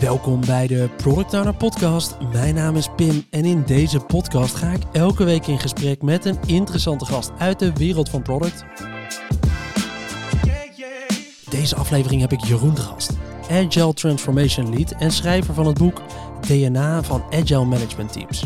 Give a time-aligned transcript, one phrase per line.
[0.00, 2.16] Welkom bij de Product Owner Podcast.
[2.32, 6.24] Mijn naam is Pim en in deze podcast ga ik elke week in gesprek met
[6.24, 8.64] een interessante gast uit de wereld van product.
[11.50, 13.12] Deze aflevering heb ik Jeroen de gast,
[13.50, 16.02] Agile Transformation Lead en schrijver van het boek
[16.40, 18.44] DNA van Agile Management Teams.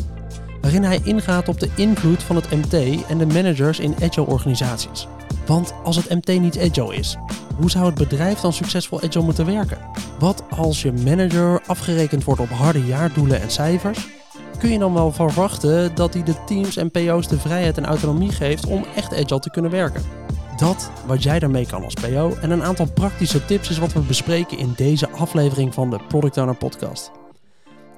[0.60, 5.06] Waarin hij ingaat op de invloed van het MT en de managers in agile organisaties.
[5.46, 7.16] Want als het MT niet agile is,
[7.56, 9.78] hoe zou het bedrijf dan succesvol agile moeten werken?
[10.22, 14.08] Wat als je manager afgerekend wordt op harde jaardoelen en cijfers?
[14.58, 18.32] Kun je dan wel verwachten dat hij de teams en PO's de vrijheid en autonomie
[18.32, 20.02] geeft om echt agile te kunnen werken?
[20.56, 24.00] Dat wat jij daarmee kan als PO en een aantal praktische tips is wat we
[24.00, 27.10] bespreken in deze aflevering van de Product Owner Podcast.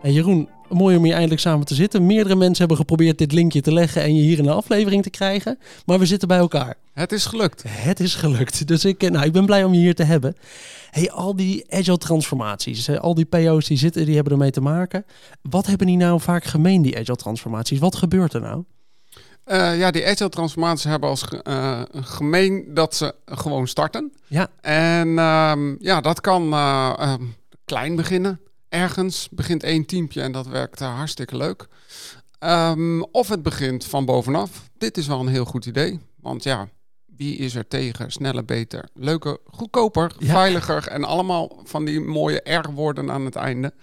[0.00, 2.06] Hey Jeroen, mooi om hier eindelijk samen te zitten.
[2.06, 5.10] Meerdere mensen hebben geprobeerd dit linkje te leggen en je hier in een aflevering te
[5.10, 5.58] krijgen.
[5.86, 6.74] Maar we zitten bij elkaar.
[6.92, 7.64] Het is gelukt.
[7.68, 8.66] Het is gelukt.
[8.66, 10.36] Dus ik, nou, ik ben blij om je hier te hebben.
[10.90, 15.04] Hey, al die agile transformaties, al die PO's die zitten, die hebben ermee te maken.
[15.42, 17.78] Wat hebben die nou vaak gemeen, die agile transformaties?
[17.78, 18.64] Wat gebeurt er nou?
[19.46, 24.12] Uh, ja, die agile transformaties hebben als uh, gemeen dat ze gewoon starten.
[24.26, 24.48] Ja.
[24.60, 27.14] En uh, ja, dat kan uh,
[27.64, 28.40] klein beginnen
[28.74, 31.66] ergens begint één teampje en dat werkt uh, hartstikke leuk.
[32.38, 34.70] Um, of het begint van bovenaf.
[34.78, 36.00] Dit is wel een heel goed idee.
[36.20, 36.68] Want ja,
[37.16, 38.12] wie is er tegen?
[38.12, 43.74] Sneller, beter, leuker, goedkoper, veiliger en allemaal van die mooie R-woorden aan het einde.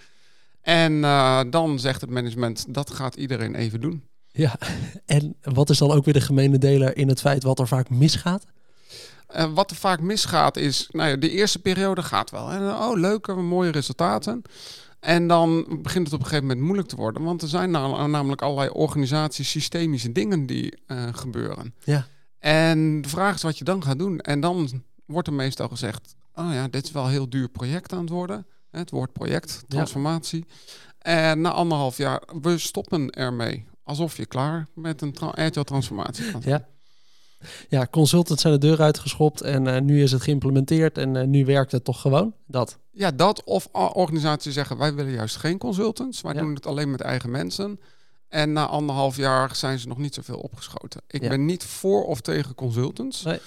[0.61, 4.03] En uh, dan zegt het management, dat gaat iedereen even doen.
[4.27, 4.55] Ja,
[5.05, 7.89] en wat is dan ook weer de gemene deler in het feit wat er vaak
[7.89, 8.45] misgaat?
[9.35, 12.47] Uh, wat er vaak misgaat is, nou ja, de eerste periode gaat wel.
[12.47, 12.71] Hè?
[12.71, 14.41] Oh, leuke, mooie resultaten.
[14.99, 17.23] En dan begint het op een gegeven moment moeilijk te worden.
[17.23, 21.75] Want er zijn namelijk allerlei organisaties, systemische dingen die uh, gebeuren.
[21.83, 22.05] Ja.
[22.39, 24.19] En de vraag is wat je dan gaat doen.
[24.19, 27.93] En dan wordt er meestal gezegd, oh ja, dit is wel een heel duur project
[27.93, 28.45] aan het worden.
[28.71, 30.45] Het woord project, transformatie.
[30.47, 31.31] Ja.
[31.31, 33.65] En na anderhalf jaar, we stoppen ermee.
[33.83, 36.43] Alsof je klaar met een tra agile transformatie gaat.
[36.43, 36.67] Ja.
[37.69, 41.45] Ja, consultants zijn de deur uitgeschopt en uh, nu is het geïmplementeerd en uh, nu
[41.45, 42.33] werkt het toch gewoon?
[42.47, 42.77] Dat.
[42.91, 46.39] Ja, dat of organisaties zeggen wij willen juist geen consultants, wij ja.
[46.39, 47.79] doen het alleen met eigen mensen.
[48.27, 51.01] En na anderhalf jaar zijn ze nog niet zoveel opgeschoten.
[51.07, 51.29] Ik ja.
[51.29, 53.23] ben niet voor of tegen consultants.
[53.23, 53.39] Nee.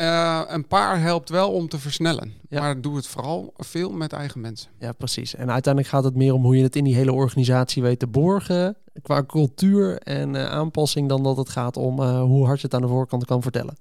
[0.00, 2.32] Uh, een paar helpt wel om te versnellen.
[2.48, 2.60] Ja.
[2.60, 4.70] Maar doe het vooral veel met eigen mensen.
[4.78, 5.34] Ja, precies.
[5.34, 8.06] En uiteindelijk gaat het meer om hoe je het in die hele organisatie weet te
[8.06, 8.76] borgen.
[9.02, 12.74] Qua cultuur en uh, aanpassing, dan dat het gaat om uh, hoe hard je het
[12.74, 13.76] aan de voorkant kan vertellen.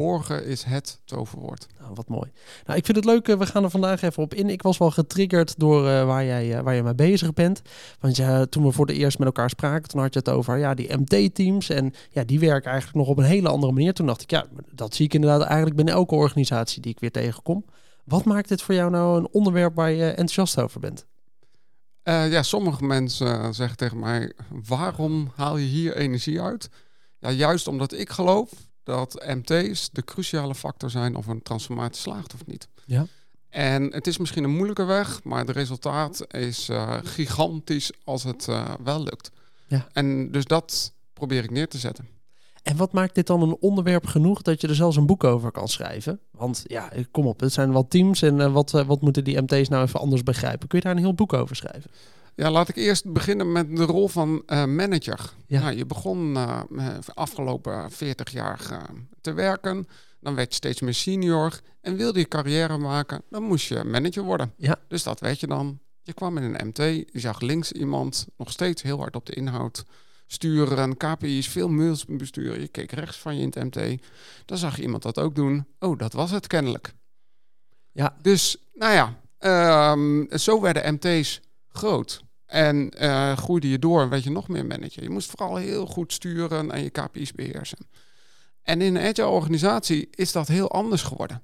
[0.00, 1.66] Borgen is het toverwoord.
[1.78, 2.30] Nou, wat mooi.
[2.66, 3.26] Nou, ik vind het leuk.
[3.26, 4.50] We gaan er vandaag even op in.
[4.50, 7.62] Ik was wel getriggerd door uh, waar, jij, uh, waar je mee bezig bent.
[7.98, 10.58] Want uh, toen we voor de eerst met elkaar spraken, toen had je het over
[10.58, 11.68] ja, die MT-teams.
[11.68, 13.92] En ja, die werken eigenlijk nog op een hele andere manier.
[13.92, 17.10] Toen dacht ik, ja, dat zie ik inderdaad eigenlijk binnen elke organisatie die ik weer
[17.10, 17.64] tegenkom.
[18.04, 21.06] Wat maakt dit voor jou nou een onderwerp waar je enthousiast over bent?
[22.04, 24.32] Uh, ja, sommige mensen zeggen tegen mij:
[24.66, 26.68] waarom haal je hier energie uit?
[27.18, 28.50] Ja, juist omdat ik geloof
[28.90, 32.68] dat MT's de cruciale factor zijn of een transformatie slaagt of niet.
[32.84, 33.06] Ja.
[33.48, 38.46] En het is misschien een moeilijke weg, maar het resultaat is uh, gigantisch als het
[38.50, 39.30] uh, wel lukt.
[39.66, 39.86] Ja.
[39.92, 42.08] En dus dat probeer ik neer te zetten.
[42.62, 45.50] En wat maakt dit dan een onderwerp genoeg dat je er zelfs een boek over
[45.50, 46.20] kan schrijven?
[46.30, 49.68] Want ja, kom op, het zijn wat teams en uh, wat, wat moeten die MT's
[49.68, 50.68] nou even anders begrijpen?
[50.68, 51.90] Kun je daar een heel boek over schrijven?
[52.40, 55.32] Ja, laat ik eerst beginnen met de rol van uh, manager.
[55.46, 55.60] Ja.
[55.60, 56.60] Nou, je begon uh,
[57.14, 58.82] afgelopen 40 jaar uh,
[59.20, 59.86] te werken.
[60.20, 61.60] Dan werd je steeds meer senior.
[61.80, 64.52] En wilde je carrière maken, dan moest je manager worden.
[64.56, 64.78] Ja.
[64.88, 65.78] Dus dat weet je dan.
[66.02, 66.76] Je kwam in een MT,
[67.12, 69.84] je zag links iemand nog steeds heel hard op de inhoud
[70.26, 70.96] sturen.
[70.96, 72.60] KPI's, veel mails besturen.
[72.60, 74.02] Je keek rechts van je in het MT.
[74.44, 75.66] Dan zag je iemand dat ook doen.
[75.78, 76.92] Oh, dat was het kennelijk.
[77.92, 78.16] Ja.
[78.22, 82.28] Dus, nou ja, um, zo werden MT's groot.
[82.50, 85.02] En uh, groeide je door en werd je nog meer manager.
[85.02, 87.78] Je moest vooral heel goed sturen en je KPI's beheersen.
[88.62, 91.42] En in een agile organisatie is dat heel anders geworden.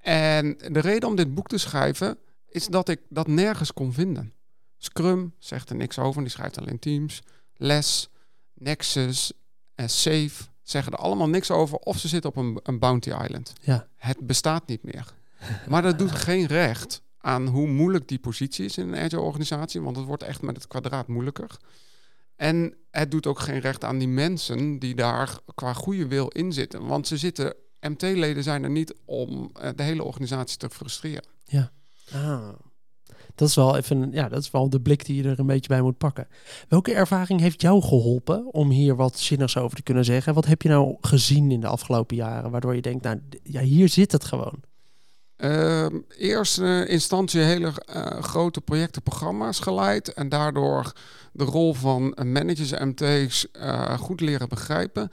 [0.00, 2.18] En de reden om dit boek te schrijven
[2.48, 4.32] is dat ik dat nergens kon vinden.
[4.76, 7.22] Scrum zegt er niks over, die schrijft alleen Teams.
[7.56, 8.08] Les,
[8.54, 9.32] Nexus
[9.74, 13.52] en Safe zeggen er allemaal niks over of ze zitten op een, een bounty island.
[13.60, 13.86] Ja.
[13.96, 15.14] Het bestaat niet meer.
[15.68, 19.80] Maar dat doet geen recht aan hoe moeilijk die positie is in een agile organisatie,
[19.80, 21.56] want het wordt echt met het kwadraat moeilijker.
[22.36, 26.52] En het doet ook geen recht aan die mensen die daar qua goede wil in
[26.52, 31.24] zitten, want ze zitten, MT-leden zijn er niet om de hele organisatie te frustreren.
[31.44, 31.72] Ja.
[32.12, 32.48] Ah.
[33.34, 35.68] Dat is wel even, ja, dat is wel de blik die je er een beetje
[35.68, 36.28] bij moet pakken.
[36.68, 40.34] Welke ervaring heeft jou geholpen om hier wat zinnigs over te kunnen zeggen?
[40.34, 43.88] Wat heb je nou gezien in de afgelopen jaren, waardoor je denkt, nou, ja, hier
[43.88, 44.62] zit het gewoon?
[45.40, 50.92] Ehm, eerste instantie hele uh, grote projectenprogramma's geleid en daardoor
[51.32, 55.10] de rol van managers MT's uh, goed leren begrijpen.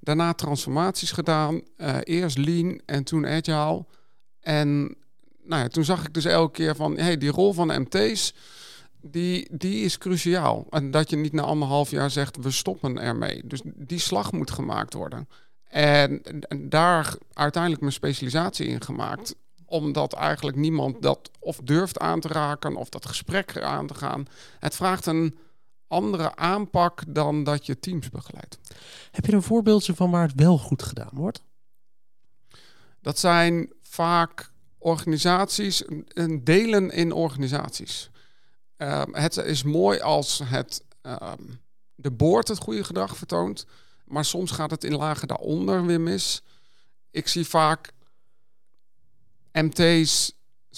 [0.00, 3.84] Daarna transformaties gedaan, uh, eerst lean en toen agile.
[4.40, 4.96] En
[5.44, 8.34] nou ja, toen zag ik dus elke keer van, hey, die rol van MT's,
[9.02, 10.66] die, die is cruciaal.
[10.70, 13.42] En dat je niet na anderhalf jaar zegt, we stoppen ermee.
[13.44, 15.28] Dus die slag moet gemaakt worden.
[15.68, 19.34] En, en daar uiteindelijk mijn specialisatie in gemaakt
[19.70, 24.26] omdat eigenlijk niemand dat of durft aan te raken of dat gesprek aan te gaan.
[24.58, 25.38] Het vraagt een
[25.86, 28.58] andere aanpak dan dat je teams begeleidt.
[29.10, 31.42] Heb je een voorbeeldje van waar het wel goed gedaan wordt?
[33.00, 35.82] Dat zijn vaak organisaties,
[36.40, 38.10] delen in organisaties.
[38.76, 41.60] Um, het is mooi als het, um,
[41.94, 43.66] de boord het goede gedrag vertoont,
[44.04, 46.42] maar soms gaat het in lagen daaronder weer mis.
[47.10, 47.92] Ik zie vaak
[49.52, 50.32] MT's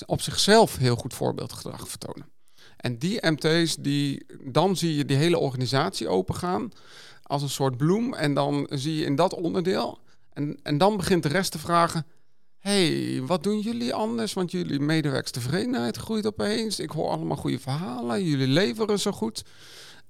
[0.07, 2.31] op zichzelf heel goed voorbeeldgedrag vertonen.
[2.77, 6.71] En die MT's, die, dan zie je die hele organisatie opengaan
[7.23, 8.15] als een soort bloem.
[8.15, 9.99] En dan zie je in dat onderdeel.
[10.33, 12.07] En, en dan begint de rest te vragen:
[12.59, 14.33] hey, wat doen jullie anders?
[14.33, 16.81] Want jullie medewerkstevredenheid groeit opeens.
[16.81, 18.25] Ik hoor allemaal goede verhalen.
[18.25, 19.45] Jullie leveren zo goed.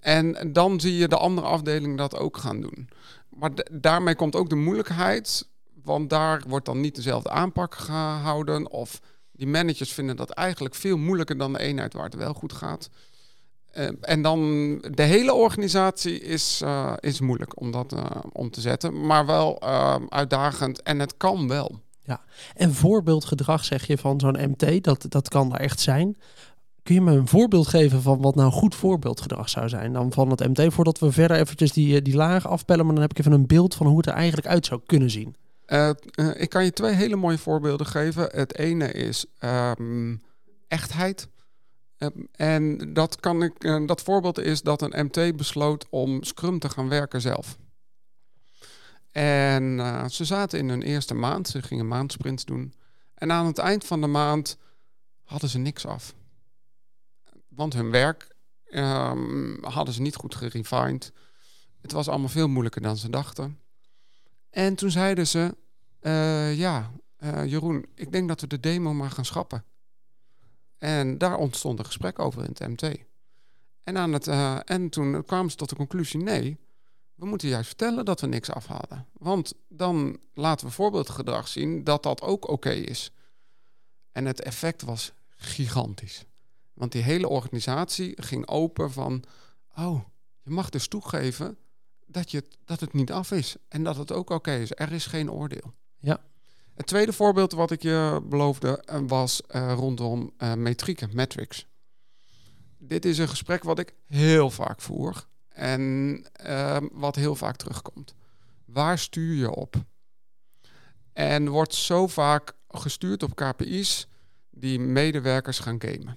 [0.01, 2.89] En dan zie je de andere afdeling dat ook gaan doen.
[3.29, 5.49] Maar daarmee komt ook de moeilijkheid
[5.85, 8.71] want daar wordt dan niet dezelfde aanpak gehouden.
[8.71, 9.01] Of
[9.33, 12.91] die managers vinden dat eigenlijk veel moeilijker dan de eenheid waar het wel goed gaat.
[13.75, 14.41] Uh, en dan
[14.91, 19.63] de hele organisatie is, uh, is moeilijk om dat uh, om te zetten, maar wel
[20.09, 21.81] uitdagend en het kan wel.
[22.05, 22.21] Ja,
[22.55, 26.17] en voorbeeldgedrag zeg je van zo'n MT, dat, dat kan daar echt zijn.
[26.83, 30.31] Kun je me een voorbeeld geven van wat nou goed voorbeeldgedrag zou zijn dan van
[30.31, 33.33] het MT, voordat we verder eventjes die, die laag afpellen, maar dan heb ik even
[33.33, 35.37] een beeld van hoe het er eigenlijk uit zou kunnen zien.
[35.73, 35.91] Uh,
[36.35, 38.29] ik kan je twee hele mooie voorbeelden geven.
[38.33, 40.23] Het ene is um,
[40.69, 41.29] echtheid.
[41.99, 46.59] Um, en dat, kan ik, uh, dat voorbeeld is dat een MT besloot om Scrum
[46.59, 47.59] te gaan werken zelf.
[49.11, 49.81] En
[50.11, 52.75] ze zaten in hun eerste maand, ze gingen maandsprints doen.
[53.15, 54.59] En aan het eind van de maand
[55.23, 56.15] hadden ze niks af.
[57.49, 58.37] Want hun werk
[58.71, 61.13] um, hadden ze niet goed gerefined.
[61.81, 63.59] Het was allemaal veel moeilijker dan ze dachten.
[64.51, 65.57] En toen zeiden ze,
[66.03, 69.65] uh, ja, uh, Jeroen, ik denk dat we de demo maar gaan schrappen.
[70.79, 72.97] En daar ontstond een gesprek over in het MT.
[73.85, 76.59] En, aan het, uh, en toen kwamen ze tot de conclusie, nee,
[77.15, 79.07] we moeten juist vertellen dat we niks afhalen.
[79.13, 83.13] Want dan laten we voorbeeldgedrag zien dat dat ook oké is.
[84.13, 86.25] En het effect was gigantisch.
[86.73, 89.25] Want die hele organisatie ging open van,
[89.77, 90.01] oh,
[90.43, 91.59] je mag dus toegeven
[92.07, 93.57] dat, je, dat het niet af is.
[93.69, 94.71] En dat het ook oké is.
[94.75, 95.75] Er is geen oordeel.
[96.03, 96.21] Ja.
[96.75, 101.67] Het tweede voorbeeld wat ik je beloofde eh, was uh, rondom uh, metrieken, metrics.
[102.79, 105.81] Dit is een gesprek wat ik heel vaak voer en
[106.47, 108.15] uh, wat heel vaak terugkomt.
[108.65, 109.75] Waar stuur je op?
[111.13, 114.09] En wordt zo vaak gestuurd op KPI's
[114.51, 116.17] die medewerkers gaan gamen.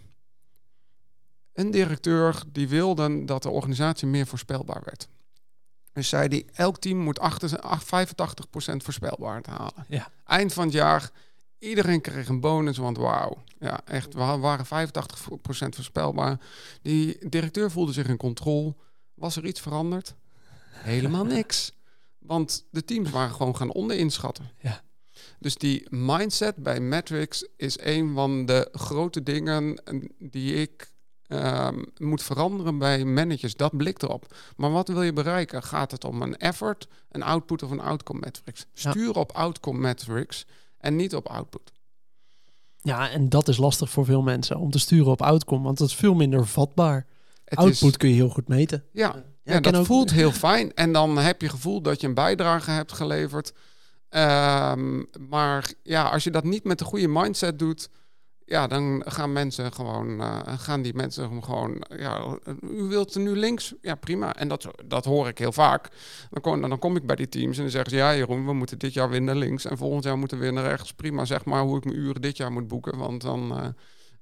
[1.53, 5.07] Een directeur die wilde dat de organisatie meer voorspelbaar werd.
[5.95, 7.21] Dus zei hij, elk team moet 85%
[8.77, 9.85] voorspelbaar halen.
[9.87, 10.11] Ja.
[10.25, 11.11] Eind van het jaar,
[11.59, 13.43] iedereen kreeg een bonus, want wauw.
[13.59, 14.89] Ja, echt, we waren 85%
[15.69, 16.39] voorspelbaar.
[16.81, 18.75] Die directeur voelde zich in controle.
[19.13, 20.15] Was er iets veranderd?
[20.69, 21.71] Helemaal niks.
[22.19, 24.51] Want de teams waren gewoon gaan onderinschatten.
[24.59, 24.81] Ja.
[25.39, 29.81] Dus die mindset bij Matrix is een van de grote dingen
[30.19, 30.93] die ik
[31.27, 33.55] um, moet veranderen bij managers.
[33.55, 34.35] Dat blik erop.
[34.55, 35.63] Maar wat wil je bereiken?
[35.63, 38.65] Gaat het om een effort, een output of een outcome metrics?
[38.73, 40.45] Stuur op outcome metrics
[40.77, 41.71] en niet op output.
[42.81, 45.87] Ja, en dat is lastig voor veel mensen om te sturen op outcome, want dat
[45.87, 47.05] is veel minder vatbaar.
[47.45, 48.83] Het output is, kun je heel goed meten.
[48.91, 49.85] Ja, ja, ja dat ook...
[49.85, 50.73] voelt heel fijn.
[50.73, 53.53] En dan heb je gevoel dat je een bijdrage hebt geleverd.
[54.09, 57.89] Um, maar ja, als je dat niet met de goede mindset doet,
[58.45, 63.73] ja, dan gaan mensen gewoon, uh, gaan die mensen gewoon, ja, u wilt nu links?
[63.81, 64.35] Ja, prima.
[64.35, 65.89] En dat, dat hoor ik heel vaak.
[66.29, 68.53] Dan kom, dan kom ik bij die teams en dan zeggen ze, ja Jeroen, we
[68.53, 70.93] moeten dit jaar weer naar links en volgend jaar moeten we weer naar rechts.
[70.93, 73.67] Prima, zeg maar hoe ik mijn uren dit jaar moet boeken, want dan, uh,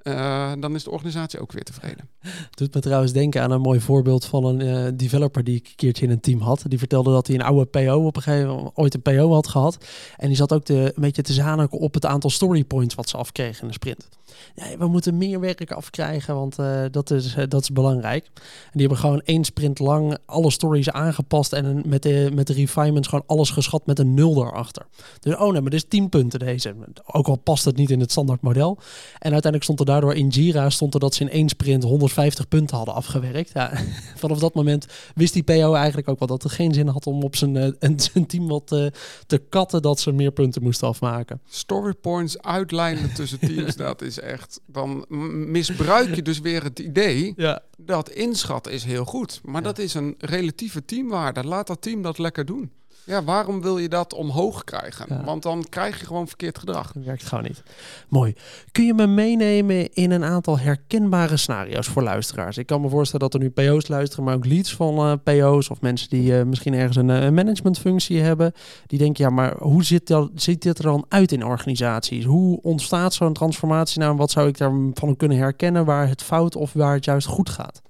[0.03, 2.09] uh, dan is de organisatie ook weer tevreden.
[2.55, 5.75] Doet me trouwens denken aan een mooi voorbeeld van een uh, developer die ik een
[5.75, 6.63] keertje in een team had.
[6.67, 9.47] Die vertelde dat hij een oude PO op een gegeven moment ooit een PO had
[9.47, 9.85] gehad.
[10.17, 13.17] En die zat ook een beetje te zaniken op het aantal story points wat ze
[13.17, 14.09] afkregen in de sprint.
[14.55, 18.25] Nee, we moeten meer werk afkrijgen, want uh, dat, is, dat is belangrijk.
[18.33, 22.53] En die hebben gewoon één sprint lang alle stories aangepast en met de, met de
[22.53, 24.85] refinements gewoon alles geschat met een nul erachter.
[25.19, 26.75] Dus oh nee, maar dit is 10 punten deze.
[27.05, 28.77] Ook al past het niet in het standaard model.
[29.19, 32.47] En uiteindelijk stond er daardoor in Jira stond er dat ze in één sprint 150
[32.47, 33.51] punten hadden afgewerkt.
[33.53, 33.71] Ja,
[34.15, 34.85] vanaf dat moment
[35.15, 37.91] wist die PO eigenlijk ook wel dat het geen zin had om op zijn, uh,
[37.95, 38.85] zijn team wat uh,
[39.27, 41.41] te katten dat ze meer punten moesten afmaken.
[41.49, 44.59] Story points uitlijnen tussen teams, dat is echt.
[44.65, 45.05] Dan
[45.49, 47.61] misbruik je dus weer het idee ja.
[47.77, 49.41] dat inschatten is heel goed.
[49.43, 51.43] Maar dat is een relatieve teamwaarde.
[51.43, 52.71] Laat dat team dat lekker doen.
[53.05, 55.25] Ja, waarom wil je dat omhoog krijgen?
[55.25, 56.91] Want dan krijg je gewoon verkeerd gedrag.
[56.91, 57.63] Dat werkt gewoon niet.
[58.07, 58.35] Mooi.
[58.71, 62.57] Kun je me meenemen in een aantal herkenbare scenario's voor luisteraars?
[62.57, 65.69] Ik kan me voorstellen dat er nu PO's luisteren, maar ook leads van uh, PO's
[65.69, 68.53] of mensen die uh, misschien ergens een, een, managementfunctie hebben.
[68.87, 72.25] Die denken, ja, maar hoe ziet, dat, ziet dit er dan uit in organisaties?
[72.25, 74.11] Hoe ontstaat zo'n transformatie nou?
[74.11, 77.49] En wat zou ik daarvan kunnen herkennen waar het fout of waar het juist goed
[77.49, 77.81] gaat?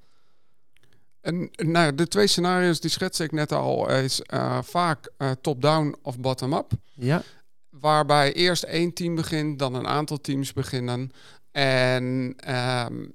[1.24, 5.96] En nou, de twee scenario's die schets ik net al, is uh, vaak uh, top-down
[6.02, 6.72] of bottom-up.
[6.94, 7.22] Ja.
[7.70, 11.12] Waarbij eerst één team begint, dan een aantal teams beginnen.
[11.52, 13.12] En um,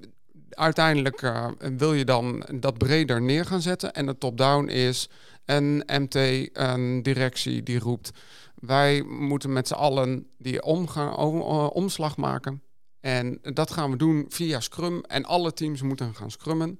[0.51, 1.47] uiteindelijk uh,
[1.77, 3.93] wil je dan dat breder neer gaan zetten.
[3.93, 5.09] En de top-down is
[5.45, 6.15] een MT,
[6.53, 8.11] een directie die roept...
[8.55, 10.63] wij moeten met z'n allen die
[11.73, 12.63] omslag maken
[13.09, 15.01] en dat gaan we doen via Scrum.
[15.01, 16.79] En alle teams moeten gaan scrummen.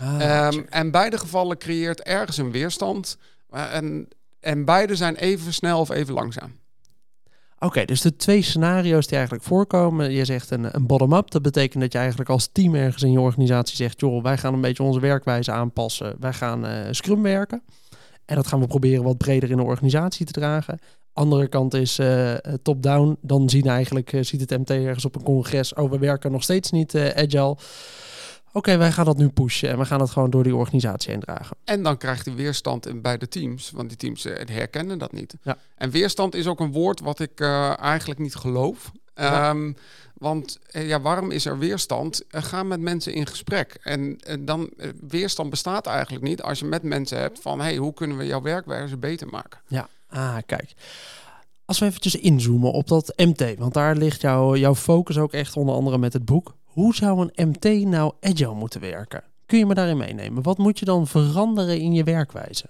[0.00, 3.18] Ah, um, en beide gevallen creëert ergens een weerstand.
[3.50, 4.08] En,
[4.40, 6.56] en beide zijn even snel of even langzaam.
[7.58, 10.10] Oké, dus de twee scenario's die eigenlijk voorkomen.
[10.10, 11.30] Je zegt een, een bottom-up.
[11.30, 14.00] Dat betekent dat je eigenlijk als team ergens in je organisatie zegt...
[14.00, 16.16] joh, wij gaan een beetje onze werkwijze aanpassen.
[16.20, 17.62] Wij gaan uh, Scrum werken.
[18.24, 20.78] En dat gaan we proberen wat breder in de organisatie te dragen.
[21.18, 23.18] Andere kant is uh, top-down.
[23.20, 25.74] Dan zien eigenlijk, uh, ziet het MT ergens op een congres.
[25.74, 27.56] Oh, we werken nog steeds niet agile.
[28.52, 31.20] Oké, wij gaan dat nu pushen en we gaan het gewoon door die organisatie heen
[31.20, 31.56] dragen.
[31.64, 35.34] En dan krijgt hij weerstand in beide teams, want die teams herkennen dat niet.
[35.42, 35.56] Ja.
[35.76, 37.40] En weerstand is ook een woord wat ik
[37.80, 38.92] eigenlijk niet geloof.
[39.14, 39.50] Ja.
[39.50, 39.76] Um,
[40.14, 42.22] want ja, waarom is er weerstand?
[42.28, 43.78] ga met mensen in gesprek.
[43.82, 44.70] En, en dan
[45.08, 48.42] weerstand bestaat eigenlijk niet als je met mensen hebt van hey, hoe kunnen we jouw
[48.42, 49.60] werkwijze beter maken?
[49.66, 49.88] Ja.
[50.08, 50.74] Ah, kijk.
[51.64, 55.56] Als we eventjes inzoomen op dat MT, want daar ligt jouw jouw focus ook echt
[55.56, 56.54] onder andere met het boek.
[56.64, 59.24] Hoe zou een MT nou agile moeten werken?
[59.46, 60.42] Kun je me daarin meenemen?
[60.42, 62.64] Wat moet je dan veranderen in je werkwijze?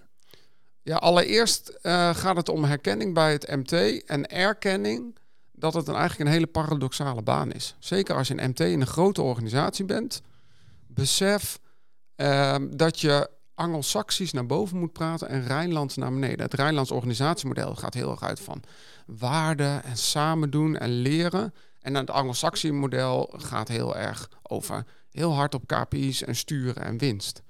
[0.82, 5.16] Ja, allereerst uh, gaat het om herkenning bij het MT en erkenning
[5.52, 7.74] dat het een, eigenlijk een hele paradoxale baan is.
[7.78, 10.22] Zeker als je een MT in een grote organisatie bent,
[10.86, 11.58] besef
[12.16, 16.44] uh, dat je Anglo-Saxisch naar boven moet praten en Rijnlands naar beneden.
[16.44, 18.62] Het Rijnlands organisatiemodel gaat heel erg uit van
[19.06, 21.54] waarde en samen doen en leren.
[21.80, 26.98] En het Anglo-Saxisch model gaat heel erg over heel hard op KPI's en sturen en
[26.98, 27.42] winst.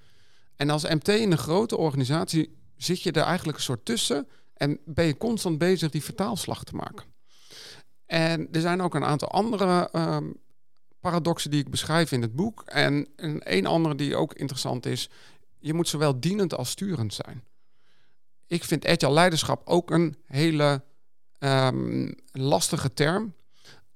[0.57, 4.79] En als MT in een grote organisatie zit je er eigenlijk een soort tussen en
[4.85, 7.07] ben je constant bezig die vertaalslag te maken.
[8.07, 10.37] En er zijn ook een aantal andere um,
[11.01, 12.63] paradoxen die ik beschrijf in het boek.
[12.67, 15.11] En een, een andere die ook interessant is,
[15.61, 17.45] je moet zowel dienend als sturend zijn.
[18.47, 20.83] Ik vind agile leiderschap ook een hele
[21.39, 23.35] um, lastige term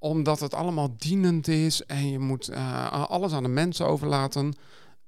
[0.02, 4.54] omdat het allemaal dienend is en je moet uh, alles aan de mensen overlaten.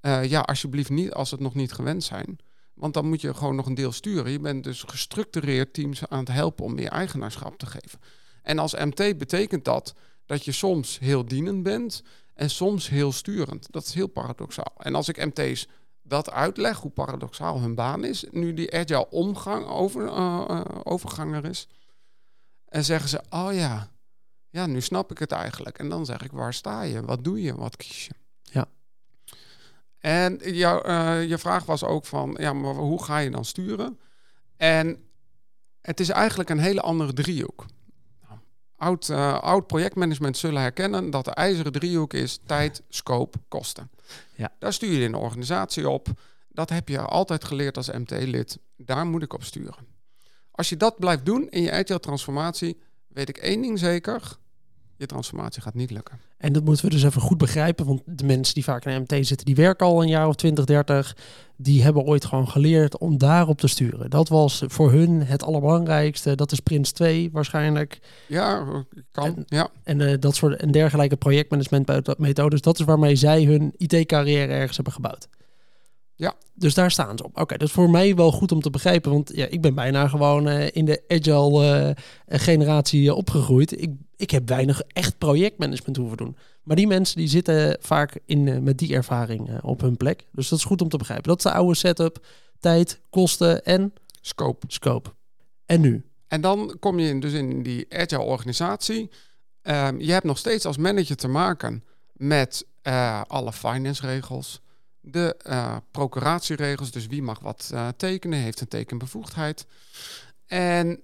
[0.00, 2.38] Uh, ja, alsjeblieft niet als het nog niet gewend zijn.
[2.74, 4.32] Want dan moet je gewoon nog een deel sturen.
[4.32, 7.98] Je bent dus gestructureerd teams aan het helpen om meer eigenaarschap te geven.
[8.42, 9.94] En als MT betekent dat
[10.26, 12.02] dat je soms heel dienend bent
[12.34, 13.66] en soms heel sturend.
[13.70, 14.74] Dat is heel paradoxaal.
[14.78, 15.68] En als ik MT's
[16.06, 21.68] dat uitleg, hoe paradoxaal hun baan is, nu die agile omgang over, uh, overganger is.
[22.68, 23.88] En zeggen ze, oh ja,
[24.50, 25.78] ja, nu snap ik het eigenlijk.
[25.78, 27.04] En dan zeg ik, waar sta je?
[27.04, 27.54] Wat doe je?
[27.54, 28.12] Wat kies je?
[28.42, 28.66] Ja.
[29.98, 33.98] En jou, uh, je vraag was ook van, ja, maar hoe ga je dan sturen?
[34.56, 35.08] En
[35.80, 37.66] het is eigenlijk een hele andere driehoek
[38.84, 43.90] oud, uh, oud projectmanagement zullen herkennen dat de ijzeren driehoek is tijd, scope, kosten.
[44.34, 44.52] Ja.
[44.58, 46.08] Daar stuur je in organisatie op.
[46.48, 48.58] Dat heb je altijd geleerd als MT-lid.
[48.76, 49.86] Daar moet ik op sturen.
[50.50, 54.38] Als je dat blijft doen in je agile transformatie, weet ik één ding zeker.
[54.96, 56.18] Je transformatie gaat niet lukken.
[56.38, 59.26] En dat moeten we dus even goed begrijpen, want de mensen die vaak in MT
[59.26, 61.16] zitten, die werken al een jaar of 20, 30.
[61.56, 64.10] Die hebben ooit gewoon geleerd om daarop te sturen.
[64.10, 66.34] Dat was voor hun het allerbelangrijkste.
[66.34, 67.98] Dat is Prins 2 waarschijnlijk.
[68.26, 68.64] Ja,
[69.12, 69.24] kan.
[69.24, 69.68] En- ja.
[69.82, 72.60] En eh, dat soort en dergelijke projectmanagementmethodes.
[72.60, 75.28] Dat is waarmee zij hun IT-carrière ergens hebben gebouwd.
[76.16, 76.34] Ja.
[76.54, 77.40] Dus daar staan ze op.
[77.40, 79.10] Oké, dat is voor mij wel goed om te begrijpen.
[79.12, 81.94] Want ja, ik ben bijna gewoon eh, in de agile
[82.26, 83.80] eh, generatie eh, opgegroeid.
[83.80, 86.36] Ik, ik heb weinig echt projectmanagement hoeven doen.
[86.62, 90.26] Maar die mensen die zitten vaak in, met die ervaring op hun plek.
[90.32, 91.28] Dus dat is goed om te begrijpen.
[91.28, 92.26] Dat is de oude setup.
[92.60, 94.66] Tijd, kosten en Scope.
[94.68, 95.10] scope.
[95.66, 96.04] En nu?
[96.28, 99.10] En dan kom je dus in die agile organisatie.
[99.62, 102.66] Ehm, je hebt nog steeds als manager te maken met
[103.26, 104.60] alle finance regels.
[105.06, 109.66] De eh, procuratieregels, dus wie mag wat eh, tekenen, heeft een tekenbevoegdheid.
[110.46, 111.02] En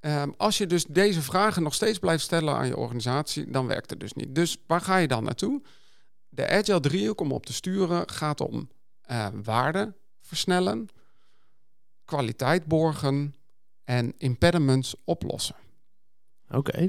[0.00, 3.90] ehm, als je dus deze vragen nog steeds blijft stellen aan je organisatie, dan werkt
[3.90, 4.34] het dus niet.
[4.34, 5.62] Dus waar ga je dan naartoe?
[6.28, 8.68] De agile driehoek om op te sturen gaat om
[9.00, 10.88] eh, waarde versnellen,
[12.04, 13.34] kwaliteit borgen
[13.84, 15.56] en impediments oplossen.
[16.50, 16.88] Oké.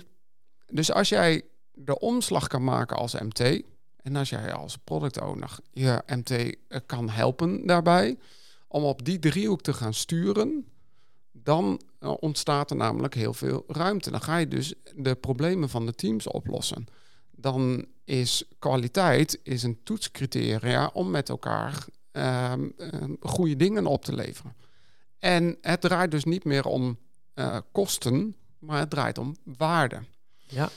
[0.67, 3.61] Dus als jij de omslag kan maken als MT
[4.01, 8.17] en als jij als product owner je MT eh, kan helpen daarbij
[8.67, 10.65] om op die driehoek te gaan sturen,
[11.31, 14.11] dan eh, ontstaat er namelijk heel veel ruimte.
[14.11, 16.85] Dan ga je dus de problemen van de teams oplossen.
[17.31, 24.15] Dan is kwaliteit is een toetscriteria om met elkaar ehm, ehm, goede dingen op te
[24.15, 24.55] leveren.
[25.19, 26.97] En het draait dus niet meer om
[27.33, 29.99] eh, kosten, maar het draait om waarde.
[30.37, 30.69] Ja.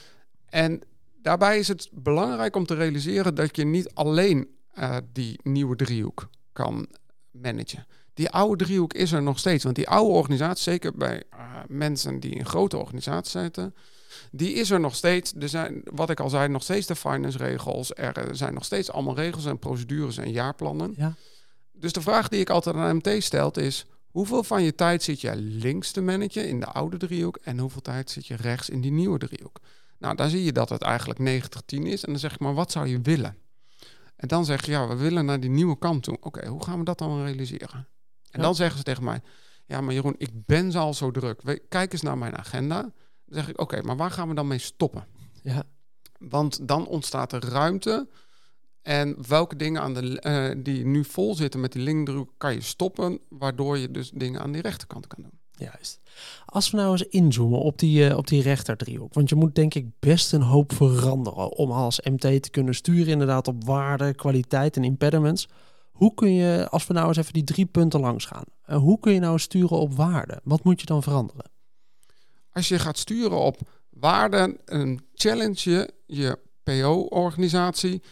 [0.49, 0.83] En
[1.23, 6.29] daarbij is het belangrijk om te realiseren dat je niet alleen eh, die nieuwe driehoek
[6.53, 6.89] kan
[7.31, 7.87] managen.
[8.15, 9.65] Die oude driehoek is er nog steeds.
[9.65, 11.39] Want die oude organisatie, zeker bij eh,
[11.69, 13.75] mensen die in grote organisaties zitten,
[14.31, 15.33] die is er nog steeds.
[15.39, 17.95] Er zijn, wat ik al zei, nog steeds de finance regels.
[17.95, 20.95] Er zijn nog steeds allemaal regels en procedures en jaarplannen.
[20.97, 21.15] Ja.
[21.73, 25.21] Dus de vraag die ik altijd aan MT stel is: hoeveel van je tijd zit
[25.21, 28.81] je links te managen in de oude driehoek en hoeveel tijd zit je rechts in
[28.81, 29.61] die nieuwe driehoek?
[30.03, 32.05] Nou, dan zie je dat het eigenlijk 90-10 is.
[32.05, 33.37] En dan zeg ik maar, wat zou je willen?
[34.17, 36.17] En dan zeg je, ja, we willen naar die nieuwe kant toe.
[36.21, 37.89] Oké, hoe gaan we dat dan realiseren?
[38.31, 38.43] En Ja.
[38.43, 39.21] dan zeggen ze tegen mij,
[39.67, 41.61] ja, maar Jeroen, ik ben al zo druk.
[41.69, 42.81] Kijk eens naar mijn agenda.
[42.81, 42.93] Dan
[43.27, 45.07] zeg ik, oké, maar waar gaan we dan mee stoppen?
[45.43, 45.63] Ja.
[46.19, 48.09] Want dan ontstaat er ruimte.
[48.83, 52.61] En welke dingen aan de, eh, die nu vol zitten met die linkdruk kan je
[52.61, 55.41] stoppen, waardoor je dus dingen aan die rechterkant kan doen.
[55.57, 56.01] Juist.
[56.47, 59.15] Als we nou eens inzoomen op die, eh, op die rechterdriehoek.
[59.15, 63.13] Want je moet denk ik best een hoop veranderen om als MT te kunnen sturen
[63.13, 65.49] inderdaad op waarde, kwaliteit en impediments.
[65.93, 68.45] Hoe kun je, als we nou eens even die drie punten langs gaan.
[68.63, 70.41] eh, hoe kun je nou sturen op waarde?
[70.45, 71.51] Wat moet je dan veranderen?
[72.53, 73.59] Als je gaat sturen op
[73.91, 78.03] waarden, een challenge je je PO-organisatie.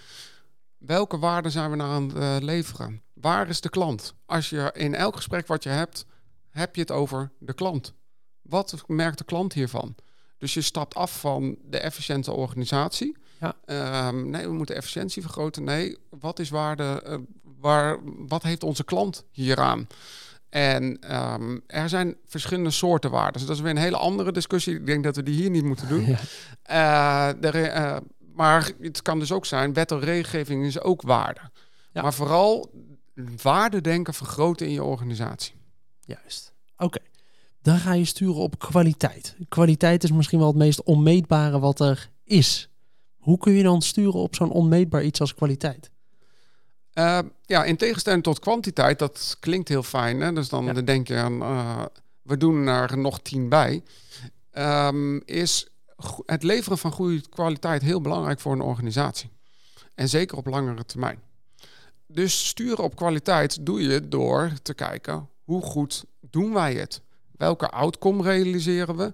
[0.79, 3.03] Welke waarden zijn we nou aan het eh, leveren?
[3.15, 4.15] Waar is de klant?
[4.27, 6.07] Als je in elk gesprek wat je hebt,
[6.51, 7.95] heb je het over de klant.
[8.43, 9.95] Wat merkt de klant hiervan?
[10.39, 13.17] Dus je stapt af van de efficiënte organisatie.
[13.41, 13.57] Ja.
[13.65, 15.65] Ehm, nee, we moeten efficiëntie vergroten.
[15.65, 17.03] Nee, wat is waarde?
[17.05, 19.87] eh, waar, wat heeft onze klant hieraan?
[20.49, 23.33] En ehm, er zijn verschillende soorten waarden.
[23.33, 24.75] Dus dat is weer een hele andere discussie.
[24.75, 26.07] Ik denk dat we die hier niet moeten doen.
[26.63, 27.33] Ja.
[27.33, 27.97] Eh, de eh,
[28.35, 31.41] maar het kan dus ook zijn, wet en regelgeving is ook waarde.
[31.93, 32.03] Ja.
[32.03, 32.73] Maar vooral
[33.43, 35.55] waardedenken vergroten in je organisatie.
[36.19, 36.53] Juist.
[36.77, 36.99] Oké.
[37.63, 39.37] Dan ga je sturen op kwaliteit.
[39.49, 42.69] Kwaliteit is misschien wel het meest onmeetbare wat er is.
[43.19, 45.91] Hoe kun je dan sturen op zo'n onmeetbaar iets als kwaliteit?
[46.93, 50.21] Eh, ja, in tegenstelling tot kwantiteit, dat klinkt heel fijn.
[50.21, 50.33] Hè?
[50.33, 50.73] Dus dan Ja.
[50.73, 51.85] denk je aan, eh,
[52.23, 53.83] we doen er nog tien bij.
[54.51, 55.67] Ehm, is
[56.27, 59.31] het leveren van goede kwaliteit heel belangrijk voor een organisatie.
[59.95, 61.19] En zeker op langere termijn.
[62.07, 67.03] Dus sturen op kwaliteit doe je door te kijken hoe goed doen wij het?
[67.37, 69.13] Welke outcome realiseren we?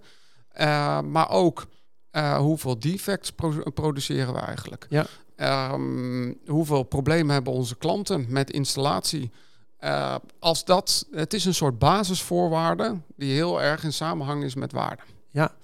[0.48, 1.66] Eh, maar ook
[2.10, 4.86] eh, hoeveel defects pro- produceren we eigenlijk?
[4.88, 5.06] Ja.
[5.36, 9.30] Ehm, hoeveel problemen hebben onze klanten met installatie?
[9.76, 14.72] Eh, als dat, het is een soort basisvoorwaarde die heel erg in samenhang is met
[14.72, 15.02] waarde.
[15.30, 15.54] Ja.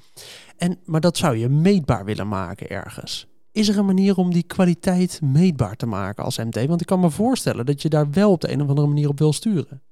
[0.56, 3.26] En, maar dat zou je meetbaar willen maken ergens.
[3.52, 6.66] Is er een manier om die kwaliteit meetbaar te maken als MT?
[6.66, 9.08] Want ik kan me voorstellen dat je daar wel op de een of andere manier
[9.08, 9.82] op wil sturen.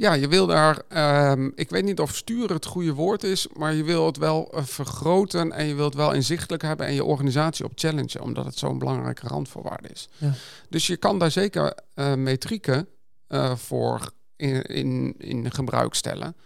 [0.00, 3.74] Ja, je wil daar, ehm, ik weet niet of sturen het goede woord is, maar
[3.74, 7.64] je wil het wel eh, vergroten en je wilt wel inzichtelijk hebben en je organisatie
[7.64, 10.08] op challengen, omdat het zo'n belangrijke randvoorwaarde is.
[10.16, 10.32] Ja.
[10.68, 12.88] Dus je kan daar zeker eh, metrieken
[13.26, 16.36] eh, voor in, in, in gebruik stellen.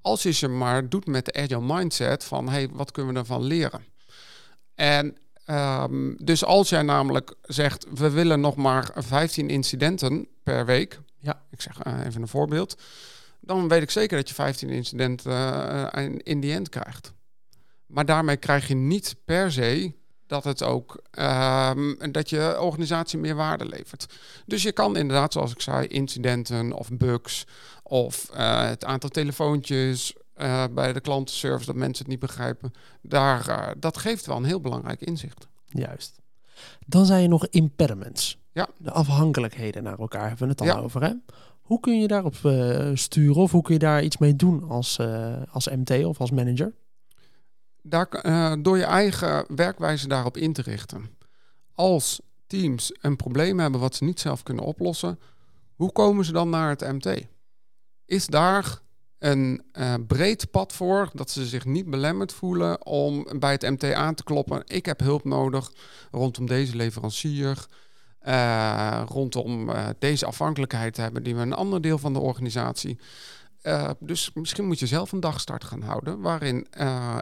[0.00, 3.42] Als je ze maar doet met de agile mindset van, hey, wat kunnen we ervan
[3.42, 3.84] leren?
[4.74, 11.00] En ehm, dus als jij namelijk zegt, we willen nog maar 15 incidenten per week.
[11.22, 11.42] Ja.
[11.50, 12.82] Ik zeg uh, even een voorbeeld.
[13.40, 15.32] Dan weet ik zeker dat je 15 incidenten
[15.98, 17.12] uh, in die end krijgt.
[17.86, 19.92] Maar daarmee krijg je niet per se
[20.26, 24.06] dat het ook um, dat je organisatie meer waarde levert.
[24.46, 27.46] Dus je kan inderdaad, zoals ik zei, incidenten of bugs
[27.82, 30.14] of uh, het aantal telefoontjes
[30.70, 35.00] bij de klantenservice dat mensen het niet begrijpen, daar, dat geeft wel een heel belangrijk
[35.00, 35.48] inzicht.
[35.68, 36.20] Juist.
[36.86, 38.41] Dan zijn je nog impediments.
[38.52, 38.68] Ja.
[38.76, 40.78] De afhankelijkheden naar elkaar hebben we het al ja.
[40.78, 41.02] over.
[41.02, 41.12] Hè?
[41.60, 42.34] Hoe kun je daarop
[42.94, 45.00] sturen of hoe kun je daar iets mee doen als,
[45.50, 46.72] als MT of als manager?
[47.82, 51.10] daar, uh, door je eigen werkwijze daarop in te richten.
[51.74, 55.18] Als teams een probleem hebben wat ze niet zelf kunnen oplossen,
[55.74, 57.26] hoe komen ze dan naar het MT?
[58.04, 58.80] Is daar
[59.18, 59.62] een
[60.06, 64.24] breed pad voor dat ze zich niet belemmerd voelen om bij het MT aan te
[64.24, 64.62] kloppen?
[64.66, 65.72] Ik heb hulp nodig
[66.10, 67.66] rondom deze leverancier.
[68.26, 72.98] Uh, rondom deze afhankelijkheid hebben die we een ander deel van de organisatie.
[73.62, 76.20] Uh, dus misschien moet je zelf een dagstart gaan houden.
[76.20, 76.66] Waarin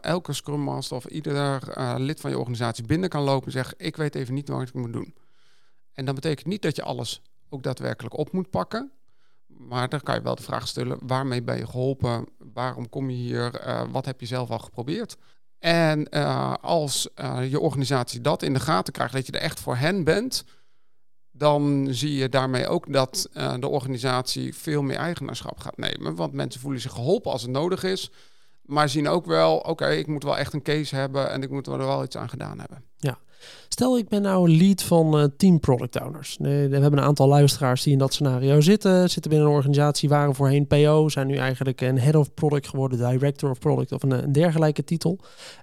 [0.01, 1.63] elke Scrum Master of ieder
[2.01, 4.75] lid van je organisatie binnen kan lopen en zeggen: Ik weet even niet wat ik
[4.75, 5.15] moet doen.
[5.93, 8.91] En dat betekent niet dat je alles ook daadwerkelijk op moet pakken.
[9.47, 12.27] Maar dan kan je wel de vraag stellen: waarmee ben je geholpen?
[12.39, 13.63] Waarom kom je hier?
[13.91, 15.17] wat heb je zelf al geprobeerd?
[15.59, 16.09] En
[16.61, 17.09] als
[17.49, 20.45] je organisatie dat in de gaten krijgt, dat je er echt voor hen bent,
[21.41, 26.15] dan zie je daarmee ook dat uh, de organisatie veel meer eigenaarschap gaat nemen.
[26.15, 28.11] Want mensen voelen zich geholpen als het nodig is.
[28.63, 31.67] Maar zien ook wel, oké, ik moet wel echt een case hebben en ik moet
[31.67, 32.85] er wel iets aan gedaan hebben.
[32.97, 33.19] Ja.
[33.69, 36.37] Stel, ik ben nou lead van uh, team product owners.
[36.41, 39.11] We hebben een aantal luisteraars die in dat scenario zitten.
[39.11, 43.11] Zitten binnen een organisatie, waren voorheen PO, zijn nu eigenlijk een head of product geworden,
[43.11, 45.19] director of product of een, dergelijke titel.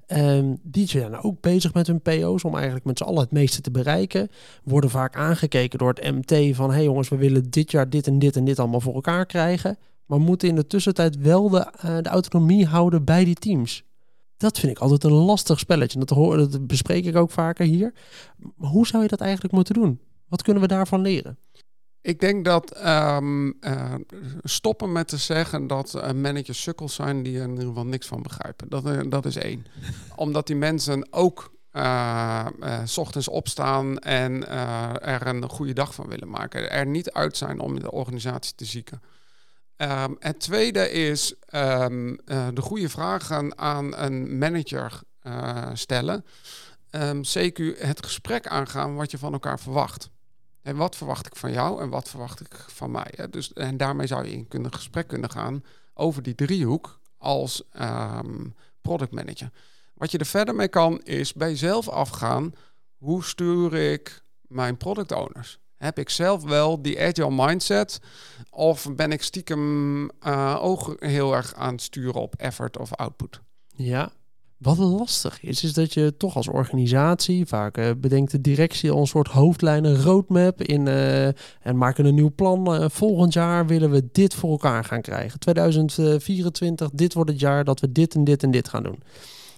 [0.08, 3.62] Um, die zijn ook bezig met hun PO's om eigenlijk met z'n allen het meeste
[3.62, 4.30] te bereiken.
[4.64, 8.20] Worden vaak aangekeken door het MT van, hey jongens, we willen dit jaar dit en
[8.20, 9.78] dit en dit allemaal voor elkaar krijgen.
[10.06, 13.84] Maar moeten in de tussentijd wel de, uh, de autonomie houden bij die teams.
[14.38, 16.00] Dat vind ik altijd een lastig spelletje.
[16.00, 17.94] Dat, hoor, dat bespreek ik ook vaker hier.
[18.56, 20.00] Maar hoe zou je dat eigenlijk moeten doen?
[20.28, 21.38] Wat kunnen we daarvan leren?
[22.02, 23.94] Ik denk dat um, uh,
[24.44, 28.08] stoppen met te zeggen dat uh, managers sukkels zijn die er in ieder geval niks
[28.08, 28.70] van begrijpen.
[28.70, 29.66] Dat, uh, dat is één.
[30.16, 31.56] Omdat die mensen ook
[32.84, 34.48] s ochtends opstaan en
[35.02, 36.72] er een goede dag van willen maken.
[36.72, 39.02] Er niet uit zijn om de organisatie te zieken.
[39.78, 46.26] Um, het tweede is um, uh, de goede vragen aan een manager uh, stellen.
[46.92, 50.10] Um, CQ het gesprek aangaan wat je van elkaar verwacht.
[50.62, 53.14] En wat verwacht ik van jou en wat verwacht ik van mij?
[53.16, 53.30] Hè?
[53.30, 55.64] Dus, en daarmee zou je in een gesprek kunnen gaan
[55.94, 57.64] over die driehoek als
[58.82, 59.52] product manager.
[59.94, 62.54] Wat je er verder mee kan, is bij jezelf afgaan.
[62.98, 65.60] Hoe stuur ik mijn product owners?
[65.78, 68.00] Heb ik zelf wel die agile mindset?
[68.50, 73.42] Of ben ik stiekem uh, ook heel erg aan het sturen op effort of output?
[73.76, 74.12] Ja,
[74.58, 79.00] wat lastig is, is dat je toch als organisatie, vaak uh, bedenkt de directie al
[79.00, 82.92] een soort hoofdlijnen, roadmap in uh, en maken een nieuw plan.
[82.92, 85.40] Volgend jaar willen we dit voor elkaar gaan krijgen.
[85.40, 89.04] 2024, dit wordt het jaar dat we dit en dit en dit gaan doen.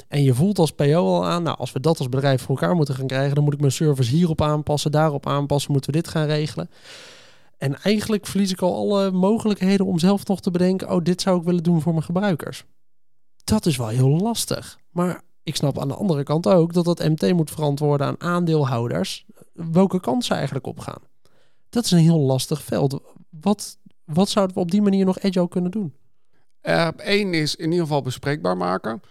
[0.10, 2.76] En je voelt als PO al aan, nou, als we dat als bedrijf voor elkaar
[2.76, 6.08] moeten gaan krijgen, dan moet ik mijn service hierop aanpassen, daarop aanpassen, moeten we dit
[6.08, 6.70] gaan regelen.
[7.58, 11.40] En eigenlijk verlies ik al alle mogelijkheden om zelf nog te bedenken, oh, dit zou
[11.40, 12.66] ik willen doen voor mijn gebruikers.
[13.44, 14.80] Dat is wel heel lastig.
[14.92, 19.26] Maar ik snap aan de andere kant ook dat dat MT moet verantwoorden aan aandeelhouders
[19.54, 21.02] welke kant ze eigenlijk opgaan.
[21.70, 23.00] Dat is een heel lastig veld.
[23.30, 25.94] Wat, wat zouden we op die manier nog agile kunnen doen?
[26.62, 29.02] Eén uh, is in ieder geval bespreekbaar maken.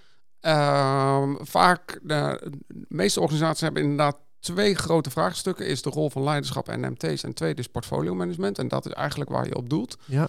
[0.40, 5.66] Uh, vaak, de, de, meeste organisaties hebben inderdaad twee grote vraagstukken.
[5.66, 7.22] Is de rol van leiderschap en MT's.
[7.22, 8.59] En tweede is portfolio management.
[8.59, 9.98] En dat is eigenlijk waar je op doelt.
[10.05, 10.29] Ja.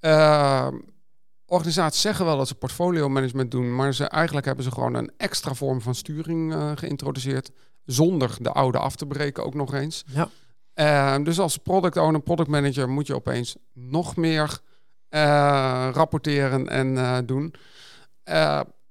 [0.00, 0.68] Uh,
[1.46, 3.74] organisaties zeggen wel dat ze portfolio management doen.
[3.74, 7.50] Maar ze, eigenlijk hebben ze gewoon een extra vorm van sturing uh, geïntroduceerd.
[7.84, 10.04] Zonder de oude af te breken ook nog eens.
[10.06, 10.28] Ja.
[10.74, 14.60] Uh, dus als product owner, product manager moet je opeens nog meer
[15.10, 17.54] uh, rapporteren en doen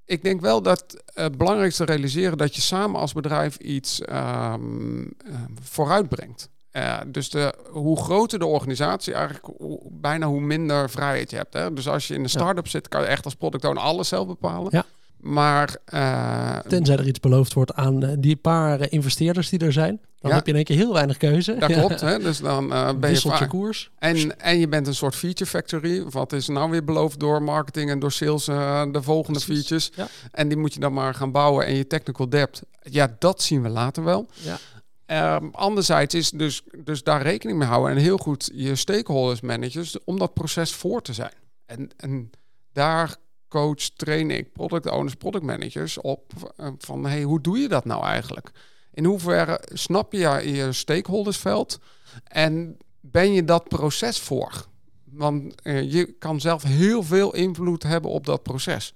[0.08, 5.14] ik denk wel dat het belangrijkste realiseren dat je samen als bedrijf iets um,
[5.62, 6.50] vooruitbrengt.
[6.72, 11.54] Uh, dus de, hoe groter de organisatie, eigenlijk hoe, bijna hoe minder vrijheid je hebt.
[11.54, 11.74] Hè?
[11.74, 12.72] Dus als je in een start-up ja.
[12.72, 14.68] zit, kan je echt als product owner alles zelf bepalen.
[14.72, 14.86] Ja.
[15.18, 20.02] Maar, uh, Tenzij er iets beloofd wordt aan die paar investeerders die er zijn.
[20.28, 20.36] Dan Ja.
[20.36, 21.56] heb je in één keer heel weinig keuze.
[21.58, 22.02] Dat klopt.
[22.02, 22.20] Hè?
[22.20, 23.92] Dus dan eh, ben je Wisselt je vaak- koers.
[24.00, 26.04] En, en je bent een soort feature factory.
[26.10, 29.92] Wat is nou weer beloofd door marketing en door sales eh, de volgende Precies, features.
[29.96, 30.08] ja.
[30.32, 31.66] En die moet je dan maar gaan bouwen.
[31.66, 34.28] En je technical debt, ja, dat zien we later wel.
[34.34, 34.58] Ja.
[35.06, 37.92] Ehm, anderzijds is dus, dus daar rekening mee houden.
[37.92, 41.34] En heel goed je stakeholders managers om dat proces voor te zijn.
[41.66, 42.30] En, en
[42.74, 43.16] daar
[43.48, 46.32] coach, train ik product owners, product managers op.
[46.58, 48.52] eh, van hey, hoe doe je dat nou eigenlijk?
[48.98, 51.80] In hoeverre snap je je, stakeholdersveld?
[52.24, 54.66] En ben je dat proces voor?
[55.04, 58.94] Want eh, je kan zelf heel veel invloed hebben op dat proces.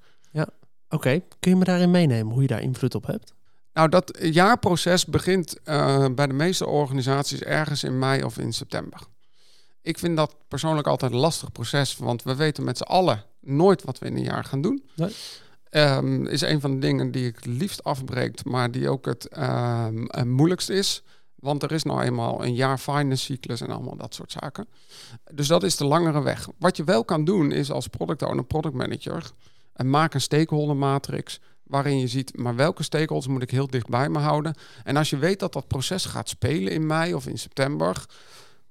[0.90, 3.34] Oké, kun je me daarin meenemen hoe je daar invloed op hebt?
[3.74, 9.00] Nou, dat jaarproces begint eh, bij de meeste organisaties ergens in mei of in september.
[9.82, 13.84] Ik vind dat persoonlijk altijd een lastig proces, want we weten met z'n allen nooit
[13.84, 14.84] wat we in een jaar gaan doen.
[14.96, 15.16] Nee.
[15.72, 19.28] Ehm, is een van de dingen die ik het liefst afbreekt, maar die ook het
[19.28, 21.04] ehm, eh, moeilijkst is.
[21.36, 24.68] Want er is nou eenmaal een jaar finance cyclus en allemaal dat soort zaken.
[25.32, 26.48] Dus dat is de langere weg.
[26.60, 29.32] Wat je wel kan doen is als product owner, product manager,
[29.74, 33.88] en maak een stakeholder matrix waarin je ziet, maar welke stakeholders moet ik heel dicht
[33.88, 34.56] bij me houden?
[34.84, 38.06] En als je weet dat dat proces gaat spelen in mei of in september,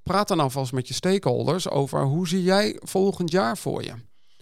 [0.02, 3.92] praat dan alvast met je stakeholders over hoe zie jij volgend jaar voor je?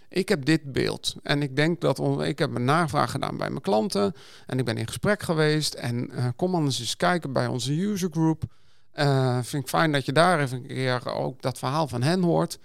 [0.09, 3.61] Ik heb dit beeld en ik denk dat ik heb een navraag gedaan bij mijn
[3.61, 4.15] klanten
[4.47, 8.11] en ik ben in gesprek geweest en eh, kom anders eens kijken bij onze user
[8.11, 8.43] group.
[8.91, 12.23] Eh, vind ik fijn dat je daar even een keer ook dat verhaal van hen
[12.23, 12.59] hoort.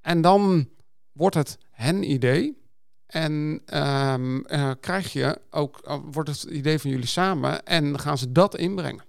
[0.00, 0.68] En dan
[1.12, 2.60] wordt het hen idee.
[3.06, 8.32] En ehm, eh, krijg je ook, wordt het idee van jullie samen en gaan ze
[8.32, 9.04] dat inbrengen.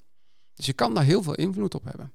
[0.55, 2.13] Dus je kan daar heel veel invloed op hebben.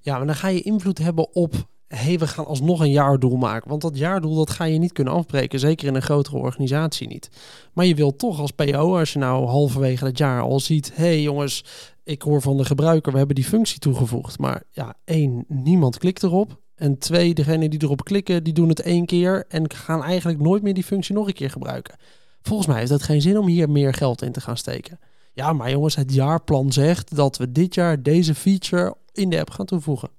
[0.00, 1.68] Ja, maar dan ga je invloed hebben op...
[1.88, 3.68] hey, we gaan alsnog een jaardoel maken.
[3.68, 5.58] Want dat jaardoel dat ga je niet kunnen afbreken.
[5.58, 7.30] Zeker in een grotere organisatie niet.
[7.72, 10.90] Maar je wilt toch als PO, als je nou halverwege het jaar al ziet...
[10.94, 11.64] hey jongens,
[12.04, 14.38] ik hoor van de gebruiker, we hebben die functie toegevoegd.
[14.38, 16.60] Maar ja, één, niemand klikt erop.
[16.74, 19.44] En twee, degenen die erop klikken, die doen het één keer...
[19.48, 21.96] en gaan eigenlijk nooit meer die functie nog een keer gebruiken.
[22.42, 24.98] Volgens mij heeft het geen zin om hier meer geld in te gaan steken.
[25.32, 29.50] Ja, maar jongens, het jaarplan zegt dat we dit jaar deze feature in de app
[29.50, 30.10] gaan toevoegen.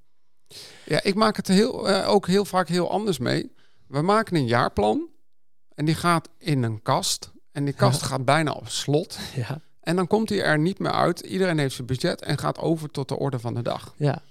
[0.85, 3.51] Ja, ik maak het heel, eh, ook heel vaak heel anders mee.
[3.87, 5.07] We maken een jaarplan
[5.75, 7.31] en die gaat in een kast.
[7.51, 9.17] En die kast gaat bijna op slot.
[9.35, 11.19] Ja, En dan komt hij er niet meer uit.
[11.19, 13.93] Iedereen heeft zijn budget en gaat over tot de orde van de dag.
[13.97, 14.21] ja,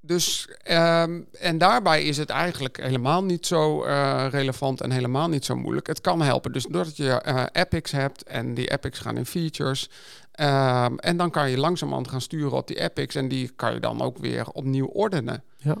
[0.00, 5.44] Dus, ehm, en daarbij is het eigenlijk helemaal niet zo eh, relevant en helemaal niet
[5.44, 5.86] zo moeilijk.
[5.86, 6.52] Het kan helpen.
[6.52, 9.90] Dus doordat je eh, epics hebt en die epics gaan in features.
[10.38, 13.14] Ehm, en dan kan je langzamerhand gaan sturen op die epics.
[13.14, 15.44] En die kan je dan ook weer opnieuw ordenen.
[15.56, 15.76] ja.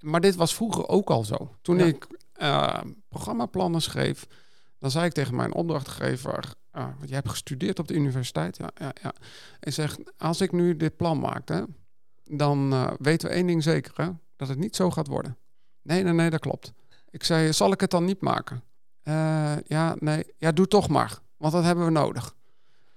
[0.00, 1.54] Maar dit was vroeger ook al zo.
[1.62, 1.84] Toen Ja.
[1.84, 4.26] ik eh, programmaplannen schreef,
[4.78, 8.56] dan zei ik tegen mijn opdrachtgever: ah, want jij hebt gestudeerd op de universiteit.
[8.56, 9.12] Ja, ja, ja.
[9.60, 11.62] En zeg: Als ik nu dit plan maak, hè,
[12.24, 15.36] dan eh, weten we één ding zeker: hè, dat het niet zo gaat worden.
[15.82, 16.72] Nee, nee, nee, dat klopt.
[17.10, 18.62] Ik zei: Zal ik het dan niet maken?
[19.02, 20.24] "Eh, ja, nee.
[20.36, 22.34] Ja, doe toch maar, want dat hebben we nodig.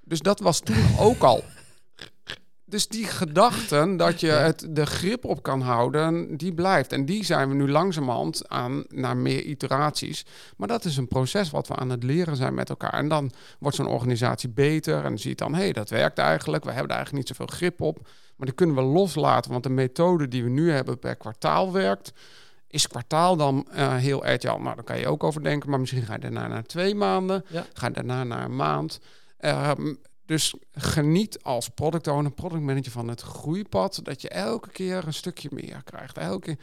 [0.06, 1.44] Dus dat was toen ook al.
[2.68, 6.92] Dus die gedachten dat je het, de grip op kan houden, die blijft.
[6.92, 10.26] En die zijn we nu langzamerhand aan naar meer iteraties.
[10.58, 12.94] Maar dat is een proces wat we aan het leren zijn met elkaar.
[12.94, 16.18] En dan wordt zo'n organisatie beter en dan zie je dan, hé, hey, dat werkt
[16.18, 16.64] eigenlijk.
[16.64, 18.00] We hebben er eigenlijk niet zoveel grip op.
[18.36, 22.14] Maar die kunnen we loslaten, want de methode die we nu hebben per kwartaal werkt.
[22.68, 24.60] Is kwartaal dan eh, heel agile?
[24.60, 25.70] Nou, daar kan je ook over denken.
[25.70, 27.46] Maar misschien ga je daarna naar twee maanden.
[27.48, 27.66] Ja.
[27.74, 29.00] Ga je daarna naar een maand.
[29.38, 29.94] Ehm,
[30.26, 34.00] dus geniet als product owner, product manager van het groeipad.
[34.04, 36.18] Dat je elke keer een stukje meer krijgt.
[36.18, 36.58] Elke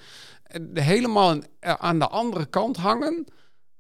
[0.75, 3.27] helemaal eh, aan de andere kant hangen.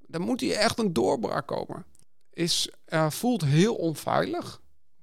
[0.06, 1.84] Dan moet hier echt een doorbraak komen.
[2.30, 4.60] Is, eh, voelt heel onveilig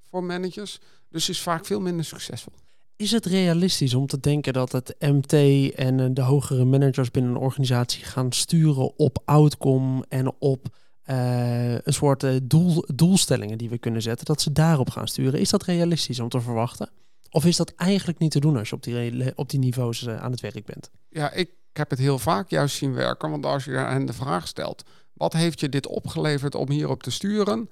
[0.09, 0.79] voor managers.
[1.09, 2.53] Dus is vaak veel minder succesvol.
[2.95, 5.33] Is het realistisch om te denken dat het MT
[5.73, 10.67] en eh, de hogere managers binnen een organisatie gaan sturen op outcome en op
[11.09, 15.39] eh, een soort eh, doel, doelstellingen die we kunnen zetten, dat ze daarop gaan sturen?
[15.39, 16.89] Is dat realistisch om te verwachten?
[17.29, 20.21] Of is dat eigenlijk niet te doen als je op die, op die niveaus eh,
[20.21, 20.89] aan het werk bent?
[21.09, 23.29] Ja, ik heb het heel vaak juist zien werken.
[23.29, 27.11] Want als je hen de vraag stelt: wat heeft je dit opgeleverd om hierop te
[27.11, 27.69] sturen?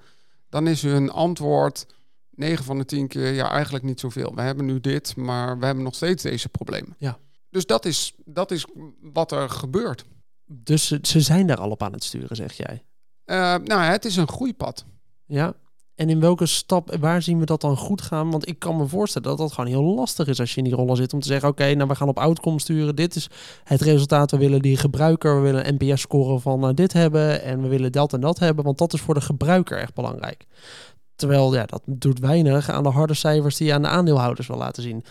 [0.48, 1.86] Dan is hun antwoord
[2.30, 4.34] 9 van de 10 keer ja, eigenlijk niet zoveel.
[4.34, 6.94] We hebben nu dit, maar we hebben nog steeds deze problemen.
[6.98, 7.18] Ja.
[7.50, 8.66] Dus dat is, dat is
[9.00, 10.04] wat er gebeurt.
[10.46, 12.82] Dus ze, ze zijn daar al op aan het sturen, zeg jij.
[13.28, 14.84] Eh, nou, het is een groeipad.
[15.26, 15.54] Ja.
[15.94, 18.30] En in welke stap, waar zien we dat dan goed gaan?
[18.30, 20.74] Want ik kan me voorstellen dat dat gewoon heel lastig is als je in die
[20.74, 22.96] rollen zit om te zeggen: oké, nou we gaan op outcome sturen.
[22.96, 23.30] Dit is
[23.64, 24.30] het resultaat.
[24.30, 27.92] We willen die gebruiker, we willen een NPS-score van nou, dit hebben en we willen
[27.92, 30.46] dat en dat hebben, want dat is voor de gebruiker echt belangrijk.
[31.16, 34.56] Terwijl ja, dat doet weinig aan de harde cijfers die je aan de aandeelhouders wil
[34.56, 35.04] laten zien.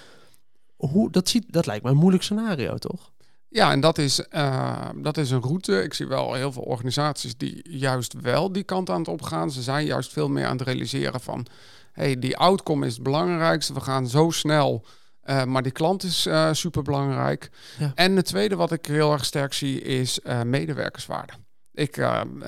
[0.75, 3.12] Hoe, dat, ziet, dat lijkt me een moeilijk scenario, toch?
[3.50, 5.84] Ja, en dat is, uh, dat is een route.
[5.84, 9.52] Ik zie wel heel veel organisaties die juist wel die kant aan het opgaan.
[9.52, 11.46] Ze zijn juist veel meer aan het realiseren van...
[11.92, 13.74] hey, die outcome is het belangrijkste.
[13.74, 14.86] We gaan zo snel,
[15.26, 17.50] uh, maar die klant is uh, super belangrijk.
[17.80, 17.92] Ja.
[17.96, 21.34] En het tweede wat ik heel erg sterk zie is medewerkerswaarde.
[21.74, 22.44] Ik, um,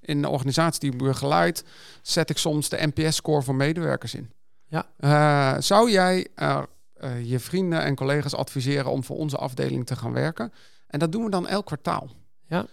[0.00, 1.64] in de organisatie die ik begeleid,
[2.02, 4.30] zet ik soms de NPS-score voor medewerkers in.
[4.68, 5.60] Ja.
[5.60, 6.26] zou jij
[7.04, 10.52] uh, je vrienden en collega's adviseren om voor onze afdeling te gaan werken.
[10.86, 12.10] En dat doen we dan elk kwartaal.
[12.46, 12.66] Ja.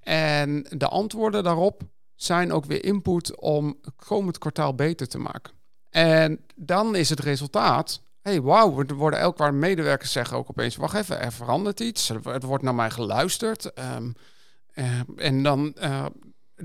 [0.00, 1.82] En de antwoorden daarop
[2.14, 5.52] zijn ook weer input om komend kwartaal beter te maken.
[5.90, 8.02] En dan is het resultaat.
[8.22, 12.08] hey, wauw, er worden elk kwartaal medewerkers zeggen ook opeens: wacht even, er verandert iets.
[12.08, 13.70] Er wordt naar mij geluisterd.
[13.96, 14.14] Um,
[14.74, 16.06] uh, en dan uh,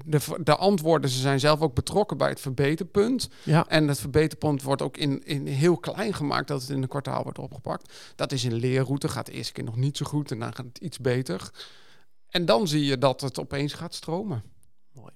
[0.06, 3.30] de, de antwoorden, ze zijn zelf ook betrokken bij het verbeterpunt.
[3.44, 3.68] Ja.
[3.68, 7.24] En het verbeterpunt wordt ook in, in heel klein gemaakt dat het in een kwartaal
[7.24, 7.94] wordt opgepakt.
[8.16, 10.66] Dat is een leerroute, gaat de eerste keer nog niet zo goed en dan gaat
[10.66, 11.52] het iets beter.
[12.30, 14.44] En dan zie je dat het opeens gaat stromen.
[14.92, 15.12] Mooi.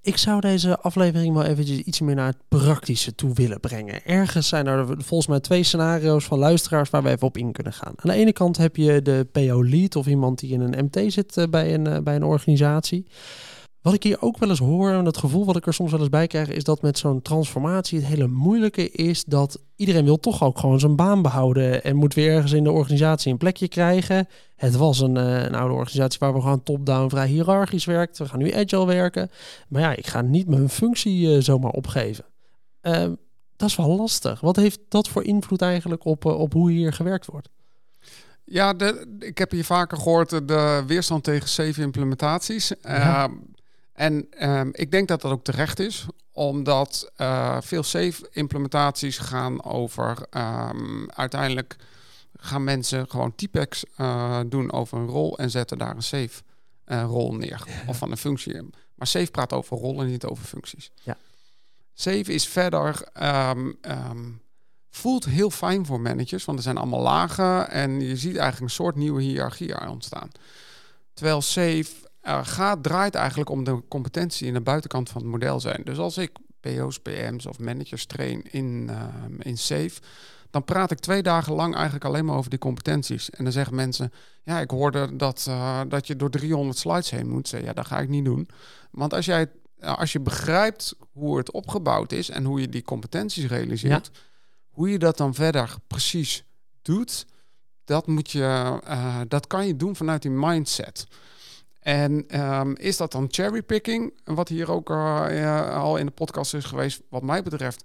[0.00, 4.04] Ik zou deze aflevering wel eventjes iets meer naar het praktische toe willen brengen.
[4.04, 7.72] Ergens zijn er volgens mij twee scenario's van luisteraars waar we even op in kunnen
[7.72, 7.92] gaan.
[7.96, 11.36] Aan de ene kant heb je de PO-lead of iemand die in een MT zit
[11.36, 13.06] eh, bij een, eh, bij een organisatie.
[13.82, 16.00] Wat ik hier ook wel eens hoor, en dat gevoel wat ik er soms wel
[16.00, 20.20] eens bij krijg, is dat met zo'n transformatie het hele moeilijke is dat iedereen wil
[20.20, 23.68] toch ook gewoon zijn baan behouden en moet weer ergens in de organisatie een plekje
[23.68, 24.28] krijgen.
[24.56, 28.18] Het was een, uh, een oude organisatie waar we gewoon top-down vrij hiërarchisch werkt.
[28.18, 29.30] We gaan nu agile werken.
[29.68, 32.24] Maar ja, ik ga niet mijn functie uh, zomaar opgeven.
[32.82, 33.04] Uh,
[33.56, 34.40] dat is wel lastig.
[34.40, 37.48] Wat heeft dat voor invloed eigenlijk op, op hoe hier gewerkt wordt?
[38.44, 42.72] Ja, de, ik heb hier vaker gehoord de weerstand tegen zeven implementaties.
[42.82, 43.24] Ja.
[43.24, 43.32] Ehm,
[44.02, 50.26] en um, ik denk dat dat ook terecht is, omdat uh, veel safe-implementaties gaan over
[50.30, 51.76] um, uiteindelijk
[52.36, 56.42] gaan mensen gewoon typex uh, doen over een rol en zetten daar een safe
[56.86, 58.70] uh, rol neer of van een functie.
[58.94, 60.90] Maar safe praat over rollen, niet over functies.
[61.02, 61.16] Ja.
[61.94, 63.78] Safe is verder um,
[64.90, 68.76] voelt heel fijn voor managers, want er zijn allemaal lagen en je ziet eigenlijk een
[68.76, 70.30] soort nieuwe hiërarchie ontstaan.
[71.14, 75.60] Terwijl safe uh, gaat, draait eigenlijk om de competentie in de buitenkant van het model
[75.60, 75.80] zijn.
[75.84, 76.30] Dus als ik
[76.60, 79.04] PO's, PM's of managers train in, uh,
[79.38, 80.00] in SAFE,
[80.50, 83.30] dan praat ik twee dagen lang eigenlijk alleen maar over die competenties.
[83.30, 87.28] En dan zeggen mensen, ja, ik hoorde dat, uh, dat je door 300 slides heen
[87.28, 87.48] moet.
[87.48, 88.48] Ja, dat ga ik niet doen.
[88.90, 93.46] Want als, jij, als je begrijpt hoe het opgebouwd is en hoe je die competenties
[93.46, 94.10] realiseert,
[94.68, 96.44] hoe je dat dan verder precies
[96.82, 97.26] doet,
[97.84, 101.06] dat, moet je, uh, dat kan je doen vanuit die mindset.
[101.82, 106.64] En um, is dat dan cherrypicking, wat hier ook uh, al in de podcast is
[106.64, 107.84] geweest, wat mij betreft?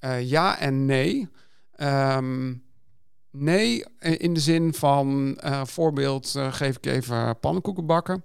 [0.00, 1.28] Uh, ja en nee.
[1.76, 2.62] Um,
[3.30, 8.24] nee, in de zin van, voorbeeld geef ik even pannenkoeken bakken.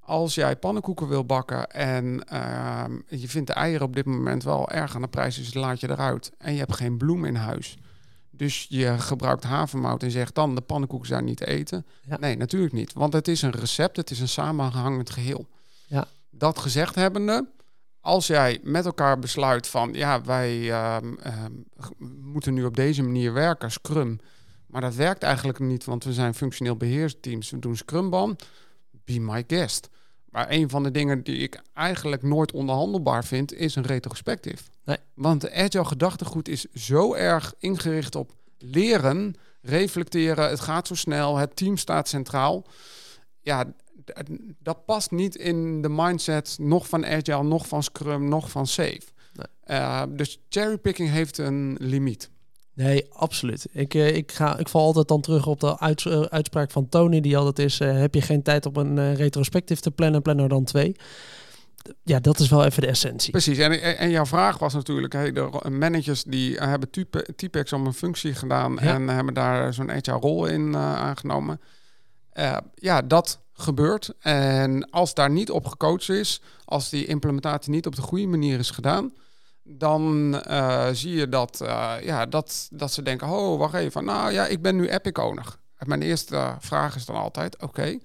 [0.00, 4.70] Als jij pannenkoeken wil bakken en ehm, je vindt de eieren op dit moment wel
[4.70, 6.32] erg aan de prijs, dus laat je eruit.
[6.38, 7.78] En je hebt geen bloem in huis
[8.40, 11.86] dus je gebruikt havermout en zegt dan de pannenkoeken zijn niet te eten.
[12.18, 12.92] Nee, natuurlijk niet.
[12.92, 15.46] Want het is een recept, het is een samenhangend geheel.
[15.86, 16.06] Ja.
[16.30, 17.48] Dat gezegd hebbende,
[18.00, 21.52] als jij met elkaar besluit van ja, wij ehm, ehm,
[22.20, 24.20] moeten nu op deze manier werken, Scrum.
[24.66, 27.50] Maar dat werkt eigenlijk niet, want we zijn functioneel beheersteams.
[27.50, 28.38] We doen Scrumban.
[29.04, 29.88] Be my guest.
[30.30, 34.68] Maar een van de dingen die ik eigenlijk nooit onderhandelbaar vind, is een retrospectief.
[34.84, 34.96] Nee.
[35.14, 40.48] Want de agile gedachtegoed is zo erg ingericht op leren, reflecteren.
[40.48, 42.66] Het gaat zo snel, het team staat centraal.
[43.40, 43.64] Ja,
[44.58, 49.02] dat past niet in de mindset nog van agile, nog van Scrum, nog van Safe.
[49.32, 49.78] Nee.
[49.78, 52.30] Uh, dus cherrypicking heeft een limiet.
[52.74, 53.66] Nee, absoluut.
[53.72, 56.88] Ik, uh, ik, ga, ik val altijd dan terug op de uits, uh, uitspraak van
[56.88, 60.38] Tony, die altijd is: uh, heb je geen tijd om een retrospectief te plannen, plan
[60.38, 60.96] er dan twee.
[62.04, 63.30] Ja, dat is wel even de essentie.
[63.30, 63.58] Precies.
[63.58, 67.94] En, en jouw vraag was natuurlijk: hey, de managers die hebben type, typex om een
[67.94, 71.60] functie gedaan en hebben daar zo'n HR-rol in aangenomen.
[72.74, 74.14] ja, dat gebeurt.
[74.20, 78.58] En als daar niet op gecoacht is, als die implementatie niet op de goede manier
[78.58, 79.12] is gedaan,
[79.70, 84.32] dan uh, zie je dat, uh, ja, dat, dat ze denken, oh, wacht even, nou
[84.32, 85.56] ja, ik ben nu Epic owner.
[85.76, 88.00] En mijn eerste vraag is dan altijd, oké, okay,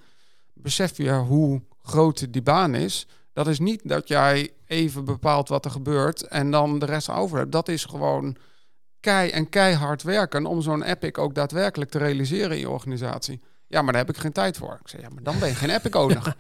[0.54, 3.08] besef je hoe groot die baan is?
[3.34, 7.38] Dat is niet dat jij even bepaalt wat er gebeurt en dan de rest over
[7.38, 7.52] hebt.
[7.52, 8.36] Dat is gewoon
[9.00, 13.42] kei en keihard werken om zo'n Epic ook daadwerkelijk te realiseren in je organisatie.
[13.68, 14.78] Ja, maar daar heb ik geen tijd voor.
[14.82, 16.36] Ik zeg, ja, maar dan ben je geen Epic owner.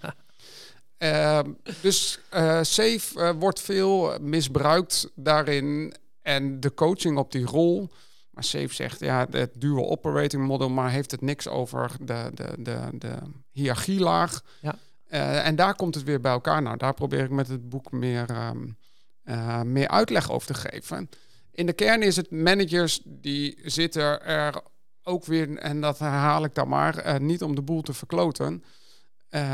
[0.97, 5.93] Ehm, dus uh, safe uh, wordt veel misbruikt daarin.
[6.21, 7.89] En de coaching op die rol
[8.31, 12.53] Maar Safe zegt, ja, het dual operating model, maar heeft het niks over de, de,
[12.57, 13.15] de, de
[13.51, 14.41] hiërarchielaag.
[14.61, 14.75] Ja.
[15.09, 16.61] Uh, en daar komt het weer bij elkaar.
[16.61, 18.77] Nou, daar probeer ik met het boek meer, um,
[19.23, 21.09] uh, meer uitleg over te geven.
[21.51, 24.61] In de kern is het managers die zitten er
[25.03, 28.63] ook weer, en dat herhaal ik dan maar, uh, niet om de boel te verkloten.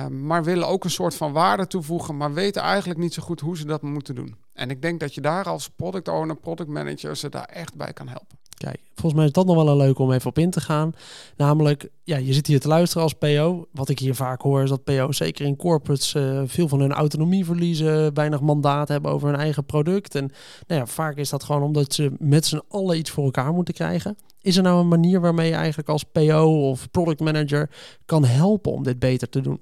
[0.09, 3.57] Maar willen ook een soort van waarde toevoegen, maar weten eigenlijk niet zo goed hoe
[3.57, 4.35] ze dat moeten doen.
[4.53, 7.93] En ik denk dat je daar als product owner, product manager, ze daar echt bij
[7.93, 8.39] kan helpen.
[8.61, 10.93] Kijk, volgens mij is dat nog wel een leuk om even op in te gaan.
[11.37, 13.67] Namelijk, ja, je zit hier te luisteren als PO.
[13.71, 16.91] Wat ik hier vaak hoor is dat PO's, zeker in corporates, uh, veel van hun
[16.91, 20.15] autonomie verliezen, weinig mandaat hebben over hun eigen product.
[20.15, 20.31] En
[20.67, 23.73] nou ja, vaak is dat gewoon omdat ze met z'n allen iets voor elkaar moeten
[23.73, 24.17] krijgen.
[24.41, 27.69] Is er nou een manier waarmee je eigenlijk als PO of product manager
[28.05, 29.59] kan helpen om dit beter te doen?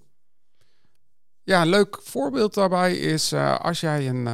[1.49, 4.27] Ja, een leuk voorbeeld daarbij is uh, als jij een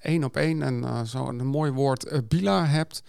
[0.00, 3.02] één uh, op één en uh, zo een mooi woord bila hebt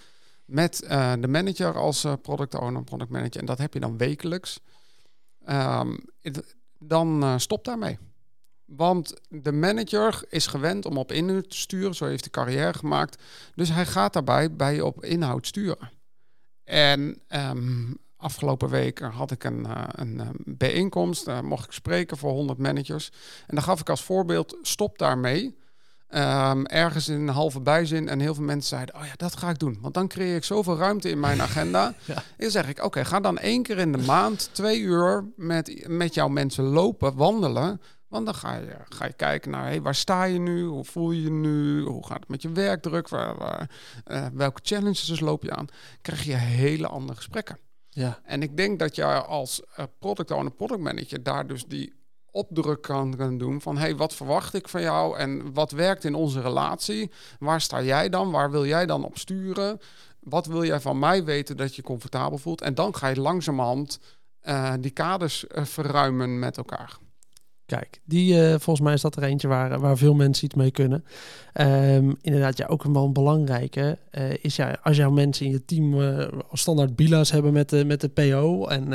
[0.45, 0.77] met
[1.19, 4.59] de manager als product owner, product manager en dat heb je dan wekelijks,
[5.49, 6.05] um,
[6.79, 7.97] dan stop daarmee.
[8.65, 13.23] Want de manager is gewend om op inhoud te sturen, zo heeft hij carrière gemaakt.
[13.55, 15.91] Dus hij gaat daarbij bij op inhoud sturen.
[16.63, 17.21] En
[18.17, 22.59] Afgelopen week had ik een, uh, een uh, bijeenkomst, daar mocht ik spreken voor 100
[22.59, 23.11] managers.
[23.47, 25.63] En dan gaf ik als voorbeeld, stop daarmee.
[26.09, 29.49] Um, ergens in een halve bijzin en heel veel mensen zeiden, oh ja, dat ga
[29.49, 29.77] ik doen.
[29.81, 31.93] Want dan creëer ik zoveel ruimte in mijn agenda.
[32.05, 32.15] ja.
[32.15, 35.87] En dan zeg ik, oké, ga dan één keer in de maand twee uur met,
[35.87, 37.81] met jouw mensen lopen, wandelen.
[38.07, 41.11] Want dan ga je, ga je kijken naar hey, waar sta je nu, hoe voel
[41.11, 43.69] je je nu, hoe gaat het met je werkdruk, waar, waar,
[44.07, 45.67] uh, welke challenges loop je aan.
[46.01, 47.57] krijg je hele andere gesprekken.
[47.95, 48.19] Ja.
[48.23, 51.93] En ik denk dat je als uh, product owner, product manager daar dus die
[52.31, 56.41] opdruk kan, doen van hey, wat verwacht ik van jou en wat werkt in onze
[56.41, 57.11] relatie?
[57.39, 58.31] Waar sta jij dan?
[58.31, 59.79] Waar wil jij dan op sturen?
[60.19, 62.61] Wat wil jij van mij weten dat je comfortabel voelt?
[62.61, 63.99] En dan ga je langzamerhand
[64.43, 66.97] uh, die kaders uh, verruimen met elkaar.
[67.65, 70.71] Kijk, die, uh, volgens mij is dat er eentje waar, waar veel mensen iets mee
[70.71, 71.03] kunnen.
[71.53, 75.65] Um, inderdaad, ja, ook een wel belangrijke uh, is ja, als jouw mensen in je
[75.65, 78.67] team uh, standaard bila's hebben met de, met de PO.
[78.67, 78.89] En,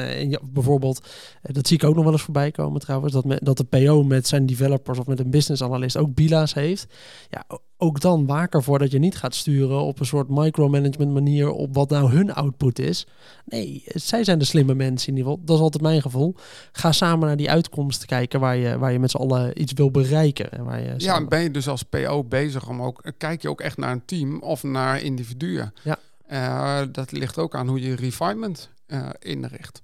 [0.53, 1.09] bijvoorbeeld,
[1.43, 4.27] dat zie ik ook nog wel eens voorbij komen trouwens, dat, dat de PO met
[4.27, 6.87] zijn developers of met een business analyst ook bila's heeft.
[7.31, 7.45] Ja,
[7.81, 11.75] ook dan waak ervoor dat je niet gaat sturen op een soort micromanagement manier op
[11.75, 13.07] wat nou hun output is.
[13.45, 15.47] Nee, zij zijn de slimme mensen in ieder geval.
[15.47, 16.35] Dat is altijd mijn gevoel.
[16.73, 19.91] Ga samen naar die uitkomst kijken waar je, waar je met z'n allen iets wil
[19.91, 20.53] bereiken.
[20.53, 23.61] En waar je ja, ben je dus als PO bezig om ook, kijk je ook
[23.61, 25.75] echt naar een team of naar individuen.
[25.83, 25.99] Ja.
[26.33, 29.83] Uh, dat ligt ook aan hoe je refinement uh, inricht.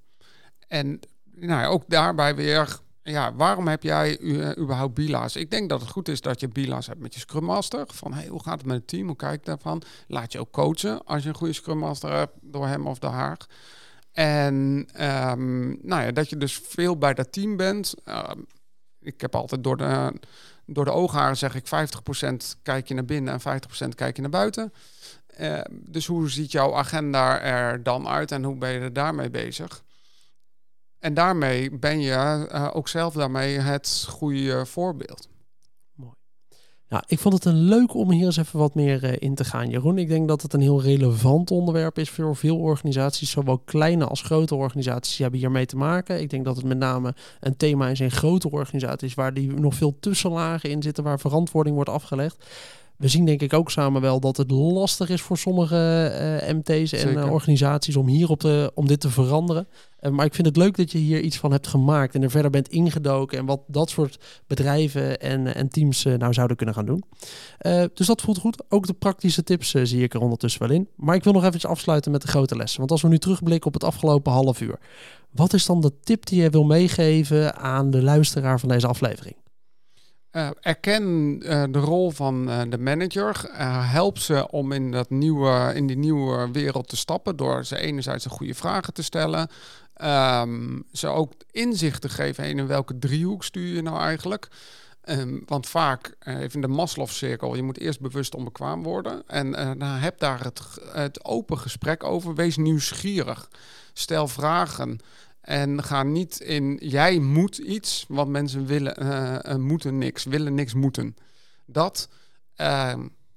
[0.67, 0.99] En
[1.35, 2.79] nou ja, ook daarbij weer
[3.11, 5.35] ja, waarom heb jij uh, überhaupt bila's?
[5.35, 7.85] Ik denk dat het goed is dat je bila's hebt met je Scrum Master.
[7.87, 9.07] Van hoe gaat het met het team?
[9.07, 9.81] Hoe kijk ik daarvan?
[10.07, 13.07] Laat je ook coachen als je een goede Scrum Master hebt door hem of de
[13.07, 13.37] haar.
[14.11, 17.93] En um, nou ja, dat je dus veel bij dat team bent.
[18.05, 18.29] Uh,
[18.99, 20.13] ik heb altijd door de,
[20.65, 22.33] door de oogharen zeg ik 50%
[22.63, 24.73] kijk je naar binnen en 50% kijk je naar buiten.
[25.39, 29.29] Uh, dus hoe ziet jouw agenda er dan uit en hoe ben je er daarmee
[29.29, 29.83] bezig?
[30.99, 35.29] En daarmee ben je uh, ook zelf daarmee het goede voorbeeld.
[35.93, 36.13] Mooi.
[36.89, 39.43] Nou, ik vond het een leuk om hier eens even wat meer uh, in te
[39.43, 39.97] gaan, Jeroen.
[39.97, 43.31] Ik denk dat het een heel relevant onderwerp is voor veel organisaties.
[43.31, 46.21] Zowel kleine als grote organisaties hebben hiermee te maken.
[46.21, 49.75] Ik denk dat het met name een thema is in grote organisaties waar die nog
[49.75, 52.45] veel tussenlagen in zitten, waar verantwoording wordt afgelegd
[52.97, 56.11] we zien denk ik ook samen wel dat het lastig is voor sommige
[56.43, 59.67] uh, MT's en uh, organisaties om hierop te, om dit te veranderen.
[60.01, 62.31] Uh, maar ik vind het leuk dat je hier iets van hebt gemaakt en er
[62.31, 66.85] verder bent ingedoken en wat dat soort bedrijven en, en teams nou zouden kunnen gaan
[66.85, 67.03] doen.
[67.93, 68.63] dus dat voelt goed.
[68.69, 70.87] Ook de praktische tips zie ik er ondertussen wel in.
[70.95, 72.79] Maar ik wil nog even afsluiten met de grote lessen.
[72.79, 74.79] Want als we nu terugblikken op het afgelopen half uur.
[75.31, 79.35] Wat is dan de tip die je wil meegeven aan de luisteraar van deze aflevering?
[80.37, 81.03] Uh, erken
[81.43, 83.49] uh, de rol van uh, de manager.
[83.91, 88.25] help ze om in, dat nieuwe, in die nieuwe wereld te stappen door ze enerzijds
[88.25, 89.49] een goede vragen te stellen.
[90.03, 94.47] Um, ze ook inzicht te geven in welke driehoek stuur je nou eigenlijk.
[95.09, 99.23] Um, want vaak, even de Maslow-cirkel, je moet eerst bewust onbekwaam worden.
[99.27, 100.61] En dan heb daar het,
[100.91, 102.35] het open gesprek over.
[102.35, 103.49] Wees nieuwsgierig.
[103.93, 104.99] Stel vragen.
[105.47, 110.73] En ga niet in jij moet iets, want mensen willen, uh, moeten niks, willen niks
[110.73, 111.17] moeten.
[111.65, 112.09] Dat
[112.57, 112.93] uh,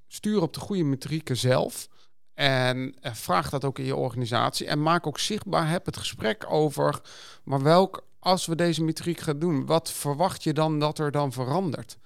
[0.08, 1.88] stuur op de goede metrieken zelf.
[2.34, 4.66] En uh, vraag dat ook in je organisatie.
[4.66, 7.00] En maak ook zichtbaar, heb het gesprek over,
[7.44, 11.32] maar welk, als we deze metriek gaan doen, wat verwacht je dan dat er dan
[11.32, 11.96] verandert?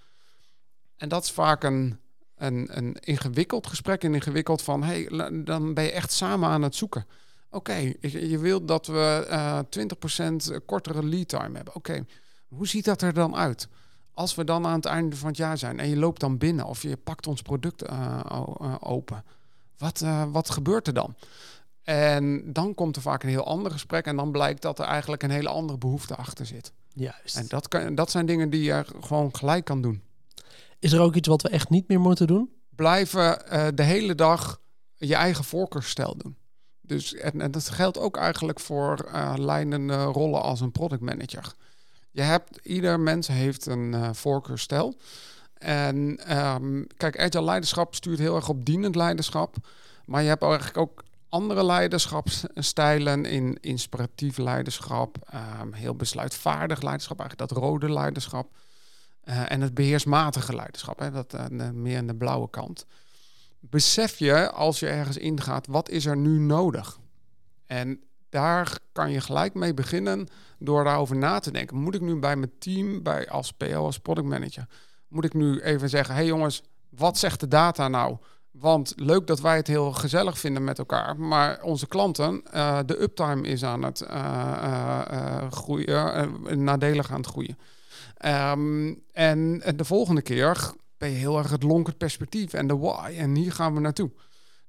[0.96, 1.98] En dat is vaak een,
[2.36, 4.02] een, een ingewikkeld gesprek.
[4.02, 5.08] Een ingewikkeld van, hey,
[5.44, 7.06] dan ben je echt samen aan het zoeken.
[7.54, 9.58] Oké, je wilt dat we uh,
[10.58, 11.74] 20% kortere lead time hebben.
[11.74, 12.06] Oké,
[12.48, 13.68] hoe ziet dat er dan uit?
[14.14, 16.64] Als we dan aan het einde van het jaar zijn en je loopt dan binnen
[16.64, 18.20] of je pakt ons product uh,
[18.80, 19.24] open,
[19.78, 21.16] wat, uh, wat gebeurt er dan?
[21.82, 25.22] En dan komt er vaak een heel ander gesprek en dan blijkt dat er eigenlijk
[25.22, 26.72] een hele andere behoefte achter zit.
[26.92, 27.36] Juist.
[27.36, 30.02] En dat, kan, dat zijn dingen die je gewoon gelijk kan doen.
[30.78, 32.50] Is er ook iets wat we echt niet meer moeten doen?
[32.74, 33.42] Blijven
[33.74, 34.60] de hele dag
[34.94, 36.36] je eigen voorkeursstijl doen.
[36.86, 41.52] Dus, en, dat geldt ook eigenlijk voor uh, leidende rollen als een product manager.
[42.10, 44.94] Je hebt, ieder mens heeft een uh, voorkeursstijl.
[45.58, 49.56] En um, kijk, agile leiderschap stuurt heel erg op dienend leiderschap.
[50.04, 55.16] Maar je hebt eigenlijk ook andere leiderschapsstijlen in inspiratief leiderschap,
[55.60, 58.48] um, heel besluitvaardig leiderschap, eigenlijk dat rode leiderschap.
[59.24, 62.86] Uh, en het beheersmatige leiderschap, hè, dat meer aan de blauwe kant.
[63.70, 66.98] Besef je als je ergens ingaat, wat is er nu nodig?
[67.66, 71.76] En daar kan je gelijk mee beginnen door daarover na te denken.
[71.76, 74.66] Moet ik nu bij mijn team, bij als PO, als product manager,
[75.08, 78.16] moet ik nu even zeggen: hey jongens, wat zegt de data nou?
[78.50, 83.02] Want leuk dat wij het heel gezellig vinden met elkaar, maar onze klanten, uh, de
[83.02, 87.58] uptime is aan het uh, uh, groeien, nadelig aan het groeien.
[88.16, 90.72] En, en, de volgende keer
[91.04, 94.10] ben je heel erg het lonkend perspectief en de why en hier gaan we naartoe.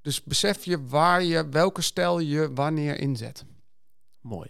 [0.02, 3.44] Dus besef je waar je, welke stijl je wanneer inzet.
[4.20, 4.48] Mooi.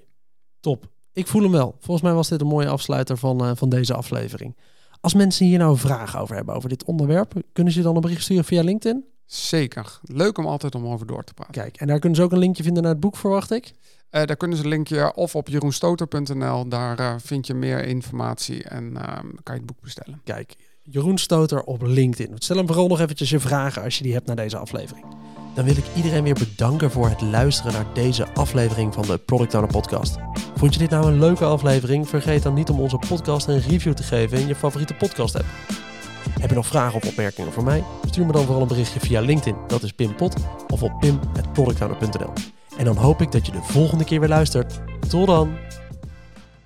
[0.61, 0.91] Top.
[1.13, 1.77] Ik voel hem wel.
[1.81, 4.57] Volgens mij was dit een mooie afsluiter van, van deze aflevering.
[5.01, 8.23] Als mensen hier nou vragen over hebben, over dit onderwerp, kunnen ze dan een bericht
[8.23, 9.05] sturen via LinkedIn?
[9.27, 10.01] Zeker.
[10.03, 11.55] Leuk om altijd om over door te praten.
[11.55, 13.65] Kijk, en daar kunnen ze ook een linkje vinden naar het boek, verwacht ik?
[13.67, 16.69] Uh, daar kunnen ze een linkje of op jeroenstoter.nl.
[16.69, 20.21] Daar uh, vind je meer informatie en uh, kan je het boek bestellen.
[20.25, 20.55] Kijk,
[20.91, 22.35] Jeroen Stoter op LinkedIn.
[22.39, 25.05] Stel hem vooral nog eventjes je vragen als je die hebt naar deze aflevering.
[25.55, 29.55] Dan wil ik iedereen weer bedanken voor het luisteren naar deze aflevering van de Product
[29.55, 30.17] Owner Podcast.
[30.57, 32.09] Vond je dit nou een leuke aflevering?
[32.09, 35.47] Vergeet dan niet om onze podcast een review te geven in je favoriete podcast app.
[36.41, 37.85] Heb je nog vragen of opmerkingen voor mij?
[38.05, 40.35] Stuur me dan vooral een berichtje via LinkedIn, dat is Pim Pot,
[40.69, 42.33] of op pim.productowner.nl.
[42.79, 44.81] En dan hoop ik dat je de volgende keer weer luistert.
[45.09, 45.66] Tot dan!